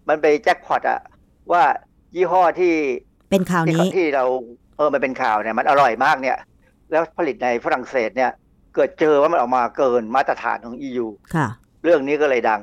[0.09, 0.99] มันไปแจ็คพอตอะ
[1.51, 1.63] ว่า
[2.15, 2.73] ยี่ห้อที่
[3.31, 4.25] เป็นข่าวที่นี้ที่เรา
[4.77, 6.37] เออมันเป็นข่าวเนี่ยมันอร่อยมากเนี่ย
[6.91, 8.31] แล้วผลิตในฝรั่งเศสเนี่ย
[8.75, 11.47] เกิดเจอว่ามันออกมาเกินมาตรฐานของ EU ค่ะ
[11.83, 12.59] เรื่องนี้ก็เลยดัง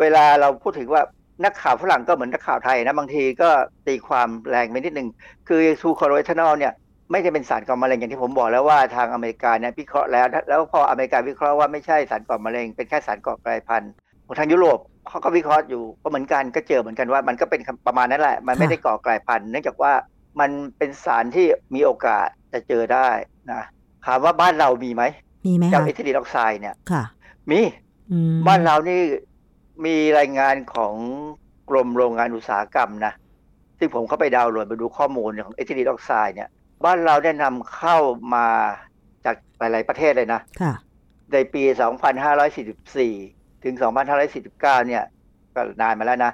[0.00, 1.02] เวลาเราพูดถึงว่า
[1.44, 3.50] นักข่าวฝรั่งก็เหมือนนักข่าวไทยนะบางทีก็
[3.86, 5.08] ตีความแรงไปนิดนึง
[5.48, 6.72] คือทูคอโรเอทานอลเนี่ย
[7.10, 13.92] ไม่ได้เป็นสารก่อมะเร็งอย่างที่ผมบอกแล้วว่าทางอเมริกาเนี่ยวิเคราะห์แล้ว แล้วพออเมริกาวิเคราะห์ว่าไม่ใช่สารก่อมะเร็งเป็นแค่สารก่อกลายพันธุ์
[14.26, 19.92] ของทางยุโรปเขาก็วิเคราะห์อยู่ก็เหมือนกันก็เจอเหมือนกันว่ามันก็เป็นประมาณนั้นแหละ มันไม่ได้ก่อกลายพันธุ์เนื่องจากว่า
[20.40, 23.08] มันเป็นสารที่มีโอกาสจะเจอได้
[23.50, 23.62] นะ
[24.06, 25.02] ถามว่าบ้านเรามีไหม
[25.46, 27.02] มีไหมเจ้าคะเอทิลีนออกไซด์เนี่ยค่ะ
[27.50, 27.89] มีอืม
[28.46, 29.00] บ้านเรานี่
[29.84, 30.94] มีรายงานของ
[31.70, 33.12] กรมโรงงานอุตสาหกรรมนะ
[33.78, 36.48] ซึ่งผมเข้าไปดาวน์โหลดไปดูข้อมูลของเอทิลีนออกไซด์เนี่ย
[36.84, 37.96] บ้านเราได้นำเข้า
[38.34, 38.46] มา
[39.24, 40.72] จากหลาย ๆ ประเทศเลยนะค่ะ
[41.32, 41.62] ในปี
[42.44, 43.74] 2544 ถึง
[44.30, 45.04] 2549 เนี่ย
[45.54, 46.32] ก็นานมาแล้วนะ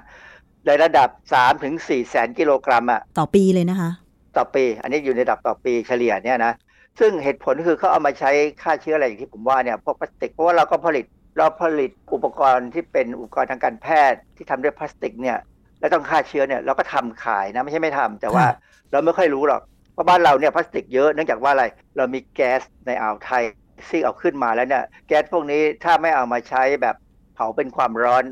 [0.65, 3.91] ในระดับ 3 ถึง 4 แสนกิโลกรัมอะต่อปีเลยนะคะ
[4.37, 6.53] ต่อปี อันนี้อยู่ในระดับต่อปีเฉลี่ยเนี่ยนะ
[6.99, 11.05] ซึ่งเหตุผลคือเขาเอามาใช้ฆ่าเชื้ออะไรอย่างที่ผมว่าเนี่ย พวกพลาสติก เพราะว่าเราก็ผลิต
[11.37, 15.37] เราผลิตอุปกรณ์ที่เป็นอุปกรณ์ทางการแพทย์ที่ทำด้วยพลาสติกเนี่ย
[15.79, 18.55] แล้วต้องฆ่าเชื้อเนี่ยเราก็ทำขายนะไม่ใช่ไม่ทำแต่ว่าค่ะ
[18.91, 19.61] เราไม่ค่อยรู้หรอก
[19.93, 21.65] เพราะบ้านเราเนี่ยพลาสติกเยอะเนื่องจากว่าอะไร
[21.97, 23.43] เรามีแก๊สในอ่าวไทย
[23.89, 26.95] ซึ่งเอาขึ้นมาแล้วเนี่ยแก๊สพวกนี้ถ้าไม่เอามาใช้แบบ
[27.35, 28.23] เผาเป็นความร้อน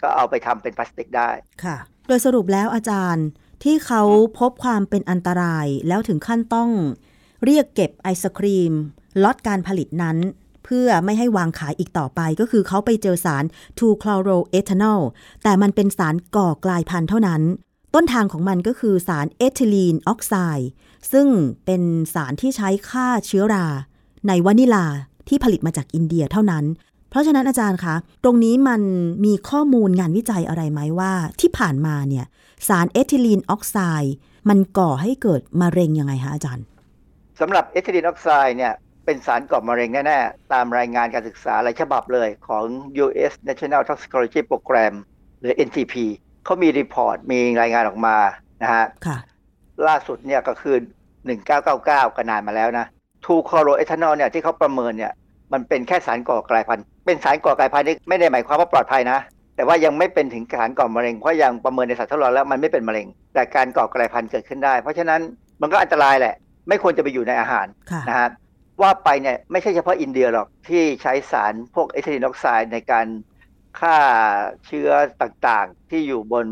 [0.00, 1.30] ก็เอาไปทำเป็นพลาสติกได้
[1.64, 1.76] ค่ะ
[2.08, 3.26] โดยสรุปแล้วอาจารย์
[3.64, 4.02] ที่เขา
[4.40, 6.70] พบความเป็นอันตรายแล้วถึงขั้นต้อง
[7.44, 8.72] เรียกเก็บไอศครีม
[9.22, 10.16] ล็อตการผลิตนั้น
[10.64, 13.44] เพื่อไม่ให้วางขายอีกต่อไป ก็คือเขาไปเจอสาร
[13.78, 15.02] 2-chloroethanol
[15.42, 17.42] แต่มันเป็นสารก่อกลายพันธุ์เท่านั้น
[17.94, 20.70] ต้นทางของมันก็คือสารเอทิลีนออกไซด์
[21.12, 21.26] ซึ่ง
[21.64, 21.82] เป็น
[22.14, 23.66] สารที่ใช้ฆ่าเชื้อรา
[24.28, 24.86] ในวานิลา
[25.28, 26.64] ที่ผลิตมาจากอินเดียเท่านั้น
[27.10, 27.94] เพราะฉะนั้นอาจารย์คะ
[28.24, 28.82] ตรงนี้มัน
[29.24, 32.26] มีข้อมูลงานวิจัยอะไรไหมว่าที่ผ่านมาเนี่ย
[32.68, 34.14] สารเอทิลีนออกไซด์
[34.48, 36.64] มันก่อให้เกิดมะเร็งยังไงคะอาจารย์
[37.40, 38.72] สำหรับเอทิลีนออกไซด์เนี่ย
[39.04, 42.64] เป็นสารก่อมะเร็งแน่ ๆ ตามรายงานการศึกษาหลายฉบับเลยของ
[43.04, 43.32] U.S.
[43.48, 44.94] National Toxicology Program
[45.40, 45.94] หรือ NTP
[46.44, 48.16] เขามี report มีรายงานออกมา
[48.62, 49.18] นะฮะค่ะ
[49.88, 50.76] ล่าสุดเนี่ยก็คือ
[51.40, 52.86] 1999 ก็นานมาแล้วนะ
[53.24, 55.12] 2-chloroethanol เนี่ยที่เขาประเมินเนี่ย
[55.52, 59.18] มันเป็นแค่สารก่อกลายพันธุ์ เป็นสารก่อกลายพันธุ์นี่ไม่ได้หมายความว่าปลอดภัยนะ
[59.56, 65.20] แต่ว่ายังไม่เป็นถึงสารก่อมะเร็ง เพราะยังประเมินในสัตว์ทดลองแล้วมันไม่เป็นมะเร็ง แต่การก่อกลายพันธุ์เกิดขึ้นได้ เพราะฉะนั้น
[65.60, 66.34] มันก็อันตรายแหละ
[66.68, 68.28] ไม่ควรจะไปอยู่ในอาหารค่ะนะฮะ
[68.82, 73.06] ว่าไปเนี่ยไม่ใช่เฉพาะอินเดียหรอกที่ใช้สารพวกเอทิลีนออกไซด์ในการ
[73.80, 73.96] ฆ่า
[74.66, 74.90] เชื้อ
[75.22, 76.46] ต่างๆ ที่อยู่บน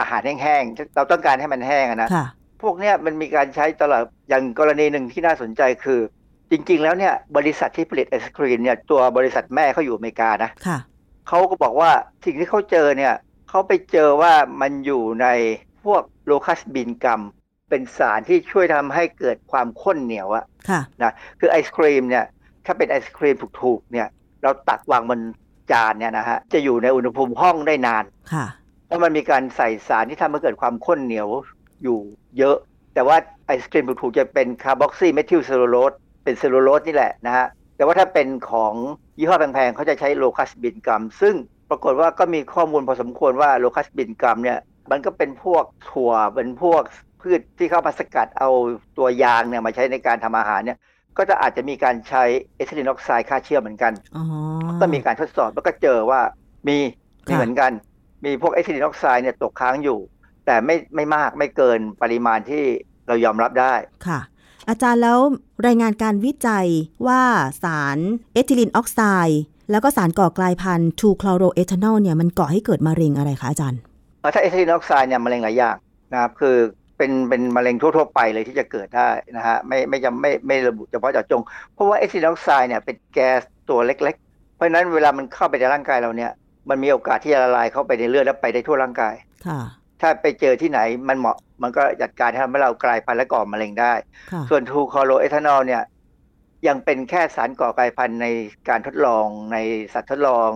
[0.00, 2.26] อาหารแห้งๆ เราต้องการให้มันแห้งอะนะค่ะ
[2.62, 6.00] พวกเนี้ยมันมีการใช้ตลอดอย่างกรณีหนึ่งที่น่าสนใจคือ
[6.50, 10.78] จริง ๆ แล้วเนี่ยบริษัทที่ผลิตไอศครีมเนี่ยตัวบริษัทแม่เขาอยู่อเมริกานะค่ะ
[11.28, 11.90] เขาก็บอกว่า
[12.24, 13.14] สิ่งที่เขาเจอเนี่ย
[13.48, 15.26] เขาไปเจอว่ามันอยู่ใน
[15.84, 17.20] พวกโลคัสบินกัม
[17.70, 22.24] เป็นสารที่ช่วยทำให้เกิดความข้นเหนียวอะค่ะนะคือไอศครีมเนี่ย
[22.66, 24.08] ถ้าเป็นไอศครีมถูกๆเนี่ย
[24.42, 25.20] เราตักวางบน
[25.72, 28.46] จานเนี่ยนะฮะจะอยู่ในอุณหภูมิห้องได้นานค่ะ
[28.86, 31.28] เพราะมันมีการใส่สารที่ทำให้เกิดความข้นเหนียว
[31.82, 31.98] อยู่
[32.38, 32.56] เยอะ
[32.94, 35.92] แต่ว่าไอศครีมถูกๆจะเป็นคาร์บอกซีเมทิลเซลลูโลส
[36.24, 37.46] เป็นเซลลูโลสนี่แหละนะฮะ
[37.76, 38.74] แต่ว่าถ้าเป็นของ
[39.18, 41.34] ยี่ห้อแพงๆเขาจะใช้ locust bean gum ซึ่ง
[41.70, 44.58] ปรากฏว่าก็มีข้อมูลพอสมควรว่า locust bean gum เนี่ย
[44.90, 46.82] มันก็เป็นพวกถั่วเป็นพวก
[47.24, 48.50] พืชที่เข้ามาสกัดเอา
[48.98, 50.78] ตัวยางเนี่ยมาใช้ในการทำอาหารเนี่ย
[51.18, 52.24] ก็จะอาจจะมีการใช้
[52.56, 54.24] เอทิลีนออกไซด์ฆ่าเชื้อเหมือนกันอ๋อ
[54.80, 56.20] ก็มีการทดสอบแล้วก็เจอว่า
[56.68, 56.76] มี
[57.26, 57.70] มีค่ะเหมือนกัน
[58.24, 59.98] มีพวกเอทิลีนออกไซด์เนี่ยตกค้างอยู่
[60.46, 62.64] แต่ไม่ไม่มากไม่เกินปริมาณที่
[63.06, 63.74] เรายอมรับได้
[64.06, 64.20] ค่ะ
[64.68, 65.18] อาจารย์แล้ว
[65.66, 66.66] รายงานการวิจัย
[67.06, 67.22] ว่า
[67.62, 67.98] สาร
[68.34, 73.80] เอทิลีนออกไซด์แล้วก็สารก่อกลายพันธุ์ 2-chloroethanol เนี่ยมันก่อให้เกิดมะเร็งอะไรคะอาจารย์
[74.20, 75.76] เอ่อถ้าเอทิลีนออกไซด์เนี่ยมะเร็งหลายอย่าง
[76.12, 76.56] นะครับคือ
[76.96, 81.42] เป็นเป็นมะเร็งทั่วๆไปเลยที่จะเกิดได้นะฮะไม่ไม่จำไม่ไม่ระบุเฉพาะเจาะจง
[81.74, 86.32] เพราะว่าเอทิลีนออกไซด์เนี่ยเป็นแก๊สตัวเล็ก ๆ เพราะฉะนั้นเวลามันเข้าไปในร่างกายเราเนี่ย
[86.68, 89.14] มันมีโอกาสที่จะละลายเข้าไปในเลือดแล้วไปได้ทั่วร่างกาย
[89.46, 89.60] ค่ะ
[90.00, 93.92] ถ้าไปเจอที่ไหนมันเหมาะมันก็จัดการทำให้เรากลายพันธุ์และก่อมะเร็งได้
[94.32, 95.82] ค่ะส่วน2-chloroethanol เนี่ย
[96.66, 98.26] ยังเป็นแค่สารก่อกลายพันธุ์ใน
[98.68, 99.56] การทดลองใน
[99.92, 100.50] สัตว์ทดลอง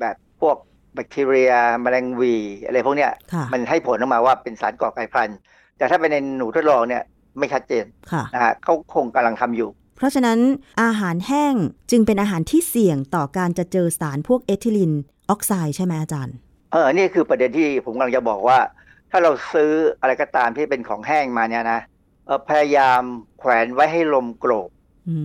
[0.00, 0.56] แบบพวก
[0.94, 2.34] แบคทีเรียแมลงวี
[2.64, 5.38] อะไรพวกเนี้ยค่ะมันให้ผลออกมาว่าเป็นสารก่อกลายพันธุ์
[5.78, 7.02] แต่ถ้าเป็นในหนูทดลองเนี่ย
[7.38, 10.38] ไม่ชัดเจนค่ะนะฮะเขาคงกำลังทำอยู่ เพราะฉะนั้น
[10.82, 11.54] อาหารแห้ง
[11.90, 14.92] จึงเป็นอาหารที่เสี่ยงต่อการจะเจอสารพวกเอทิลิน
[15.30, 16.36] ออกไซด์ใช่ไหมอาจารย์
[16.72, 18.58] เออนี่คือประเด็นที่ผมกำลังจะบอกว่า
[19.10, 19.70] ถ้าเราซื้อ
[20.00, 21.80] อะไรก็ตามที่เป็นของแห้งมาเนี่ยนะ
[22.26, 23.02] เออพยายาม
[23.38, 24.68] แขวนไว้ให้ลมโกรก
[25.08, 25.16] อื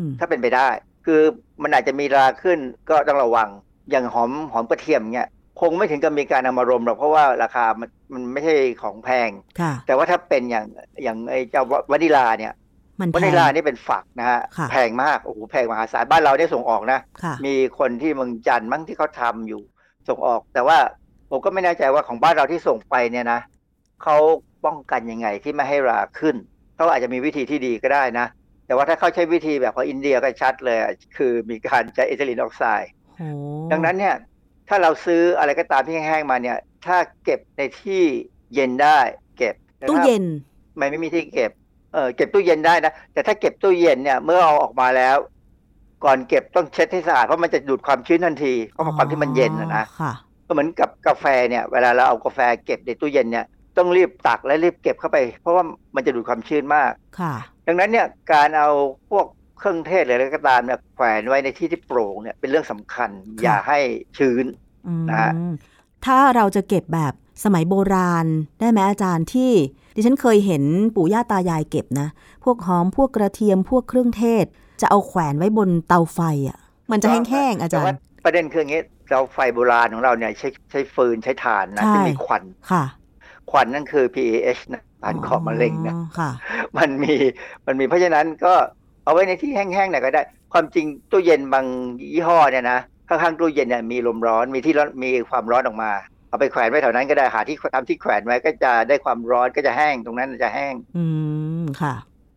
[0.00, 0.68] มถ้าเป็นไปได้
[1.06, 1.20] คือ
[1.62, 2.58] มันอาจจะมีราขึ้น
[2.90, 3.48] ก็ต้องระวัง
[3.90, 5.28] อย่างหอมหอมกระเทียมเนี่ย
[5.60, 9.30] คงไม่ถึงกับมีการเอามารมหรอกเพราะว่าราคามันมันไม่ใช่ของแพง
[9.60, 10.66] ค่ะแต่ว่าถ้าเป็นอย่าง
[11.02, 12.52] อย่างไอ้เจ้าวานิลาเนี่ย
[13.00, 19.62] มันแพวานิงลานี่เป็นฝักนะฮะค่ะแพงมากโอ้โหแพงมหาศาลบ้านเราได้ส่งออกนะค่ะมีคนที่เมืองจันทร์มั้งที่เขาทำอยู่
[20.08, 20.78] ส่งออก แต่ว่า
[21.30, 23.40] ผมก็ไม่แน่ใจว่าของบ้านเราที่ส่งไปเนี่ยนะ
[24.02, 24.16] เขา
[24.64, 26.36] ป้องกันยังไงที่ไม่ให้ราขึ้น
[26.76, 28.26] เขาอาจจะมีวิธีที่ดีก็ได้นะ
[28.66, 33.28] แต่ว่าถ้าเขาใช้วิธีแบบของอินเดียก็ชัดเลยอะคือมีการใช้เอทิลีนออกไซด์โอ้
[33.72, 34.14] ดังนั้นเนี่ย
[34.70, 38.02] ถ้าเราซื้ออะไรก็ตามที่แห้งๆมาเนี่ย ถ้าเก็บในที่
[38.54, 38.98] เย็นได้
[39.38, 40.24] เก็บแต่ตู้ถ้าเย็น
[40.76, 41.50] ไม่ไม่มีที่เก็บ
[41.92, 45.16] เออเก็บตู้เย็นได้นะแต่ถ้าเก็บตู้เย็นเนี่ยเมื่อเอาออกมาแล้ว
[46.04, 50.12] ก่อนเก็บต้องเช็ดให้สะอาดเพราะมันจะดูดความชื้นทันทีเพราะความที่มันเย็นนะนะค่ะ
[50.46, 53.46] ก็เหมือนกับกาแฟเนี่ย เวลาเราเอากาแฟเก็บในตู้เย็นเนี่ย
[53.76, 55.64] ต้องรีบตักและรีบเก็บเข้าไป เพราะว่า
[55.94, 57.34] มันจะดูดความชื้นมากค่ะ
[57.66, 58.68] ดังนั้นเนี่ยการเอา
[59.10, 59.26] พวก
[59.60, 63.78] เครื่องเทศหรืออะไรก็ตามเนี่ยแขวนไว้ในที่ที่โปร่งเนี่ยเป็นเรื่องสำคัญค่ะอย่าให้
[64.18, 64.44] ชื้น
[64.86, 65.32] อืมนะฮะ
[66.06, 67.12] ถ้าเราจะเก็บแบบ
[67.44, 68.26] สมัยโบราณ
[68.60, 69.50] ได้ไหมอาจารย์ที่
[69.94, 70.62] ดิฉันเคยเห็น
[70.94, 72.08] ปู่ย่าตายายเก็บนะ
[72.44, 74.44] พวกหอมพวกกระเทียมพวกเครื่องเทศ
[74.80, 76.58] จะเอาแขวนไว้บนเตาไฟอะ
[76.90, 82.84] มันจะแห้งๆอาจารแต่ว่าย์ประเด็นคืออย่างนี้เราไฟโบราณของเราเนี่ยใช้ใช้ฟืนใช้ถ่านนะใช่ที่มีควันค่ะ
[83.50, 86.30] ควันนั่นคือ PAH นะสารก่อมะเร็งนะอ๋อค่ะ
[86.78, 87.14] มันมี
[87.66, 88.54] มันมีเพราะฉะนั้นก็
[89.04, 90.22] เอาไว้ในที่แห้งๆหน่อยก็ได้
[90.52, 91.66] ความจริงตู้เย็นบาง
[92.12, 92.78] ยี่ห้อเนี่ยนะ
[93.08, 95.90] ข้างๆตู้เย็นเนี่ยมีลมร้อนมีที่ร้อนมีความร้อนออกมา
[96.28, 101.04] เอาไปแขวนไว้แถวนั้นก็ได้หาที่ทำที่แขวนไว้ก็จะได้ความร้อนก็จะแห้งตรงนั้นจะแห้ง อื
[101.62, 101.94] มค่ะ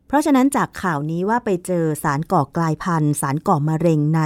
[0.07, 4.21] เพราะฉะนั้นจากข่าวนี้ว่าไปเจอสารก่อกลายพันธุ์ สารก่อมะเร็งใน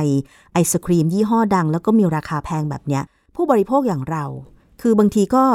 [0.53, 3.03] ไอศครีมยี่ห้อดัง แล้วก็มีราคาแพงแบบเนี้ย
[3.35, 4.25] ผู้บริโภคอย่างเรา
[4.81, 5.45] คือบางทีก็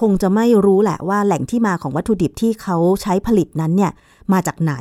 [0.00, 3.92] คงจะไม่รู้แหละว่าแหล่งที่มาของวัตถุดิบที่เขาใช้ผลิตนั้นเนี่ย
[4.32, 4.74] มาจากไหน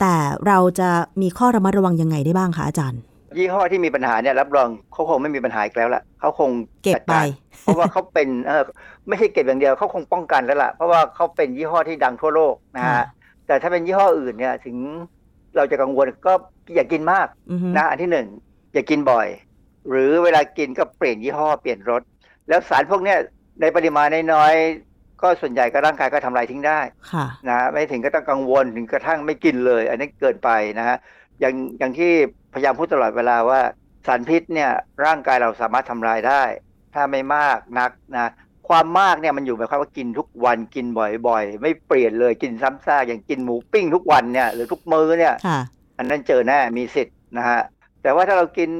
[0.00, 0.14] แต่
[0.46, 0.90] เราจะ
[1.22, 3.00] มีข้อระมัดระวังยังไงได้บ้างคะอาจารย์
[3.38, 6.50] ยี่ห้อที่มีปัญหาเนี่ยรับรองเขาคงไม่มีปัญหาอีกแล้วล่ะเขาคง
[6.84, 7.26] เก็บจัดไปการ
[7.62, 8.62] เพราะว่าเขาเป็นเออ
[9.08, 13.06] ไม่ใช่เก็บอย่างเดียวเขาคงป้องกันแล้วล่ะเพราะว่าเขาเป็นยี่ห้อที่ดังทั่วโลกนะค่ะฮะ
[13.46, 14.76] แต่ถ้าเป็นยี่ห้ออื่นเนี่ยถึง
[15.56, 16.32] เราจะกังวลก็
[16.74, 18.26] อย่ากินมากอือฮึนะอันที่หนึ่ง
[18.74, 19.28] อย่ากินบ่อย
[19.90, 22.02] หรือเวลากินก็เปลี่ยนยี่ห้อเปลี่ยนรส
[22.48, 23.18] แล้วสารพวกเนี้ย
[23.60, 26.80] ในปริมาณน้อยๆ ก็ส่วนใหญ่ก็ร่างกายก็ทำลายทิ้งได้
[27.12, 30.96] ค่ะนะไม่ถึงก็ต้องกังวลถึงกระทั่งไม่กินเลย อันนี้เกินไปนะฮะ
[31.40, 32.12] อย่างอย่างที่
[32.54, 33.60] พยายามพูดตลอดเวลาว่า
[34.06, 34.70] สารพิษเนี่ย
[35.04, 36.42] ร่างกายเราสามารถทำลายได้
[36.94, 38.30] ถ้าไม่มากนักนะ
[38.68, 45.60] ความมากเนี่ยมันอยู่หมายความว่ากินทุกวันกินบ่อยๆ ไม่เปลี่ยนเลยกินซ้ำซากอย่างกินหมูปิ้งทุกวันเนี่ยหรือทุกมื้อเนี่ยค่ะ
[45.98, 47.60] อันนั้นเจอแน่มีสิทธิ์นะฮะ
[48.02, 48.70] แต่ว่าถ้าเรากิน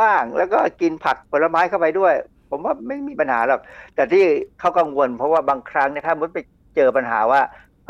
[0.00, 2.14] บ้างแล้วก็กินผักผลไม้เข้าไปด้วย
[2.50, 3.60] ผมว่าไม่มีปัญหาหรอก
[3.94, 4.24] แต่ที่
[4.60, 6.38] เขากังวล เพราะว่าบางครั้งเนี่ยถ้ามันไป
[6.76, 7.40] เจอปัญหาว่า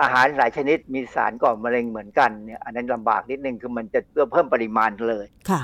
[0.01, 4.01] อาหารหลายชนิดมีสารก่อมะเร็งเหมือนกันเนี่ยอันนั้นลำบากนิดนึงคือมันจะ
[4.33, 5.63] เพิ่มปริมาณเลยค่ะ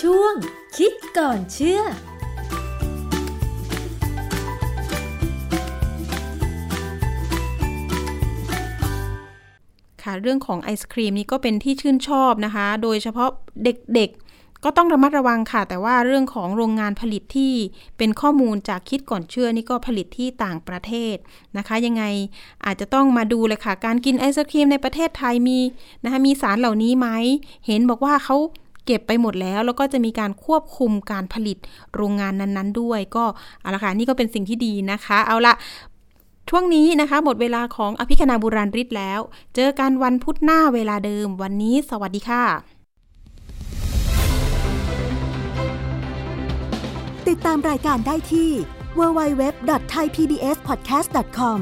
[0.00, 0.34] ช่วง
[0.76, 1.80] คิดก่อนเชื่อ
[10.10, 13.30] ค่ะ เรื่องของไอศครีมนี่ก็เป็นที่ชื่นชอบนะคะ โดยเฉพาะ
[13.64, 17.52] เด็กๆ ก็ต้องระมัดระวังค่ะ แต่ว่าเรื่องของโรงงานผลิตที่
[17.98, 21.16] เป็นข้อมูลจากคิดก่อนเชื่อนี่ก็ผลิตที่ต่างประเทศ
[21.56, 22.04] นะคะ ยังไง
[22.64, 25.58] อาจจะต้องมาดูเลยค่ะ การกินไอศครีมในประเทศไทยมี
[26.04, 27.08] นะคะมีสารเหล่านี้ไหม
[27.66, 28.36] เห็นบอกว่าเขา
[28.86, 31.58] เก็บไปหมดแล้วแล้วก็จะมีการควบคุมการผลิต
[31.94, 33.24] โรงงานนั้นๆ ด้วย ก็
[33.60, 35.54] เอาละค่ะนี่ก็เป็นสิ่งที่ดีนะคะ เอาละ
[36.52, 39.20] ช่วงนี้นะคะ หมดเวลาของอภิคณาบุราริศแล้ว
[39.54, 42.44] เจอกันวันพุธหน้าเวลาเดิม วันนี้สวัสดีค่ะ
[47.28, 48.50] ติดตามรายการได้ที่
[48.98, 51.58] www.thaipbspodcast.com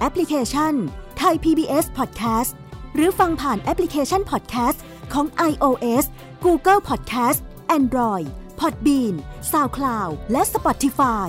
[0.00, 0.74] แอปพลิเคชัน
[1.22, 2.52] Thai PBS Podcast
[2.94, 4.78] หรือฟังผ่านแอปพลิเคชัน Podcast
[5.12, 6.04] ของ iOS
[6.44, 7.38] Google Podcast
[7.78, 8.26] Android
[8.60, 9.14] Podbean
[9.52, 11.28] SoundCloud และ Spotify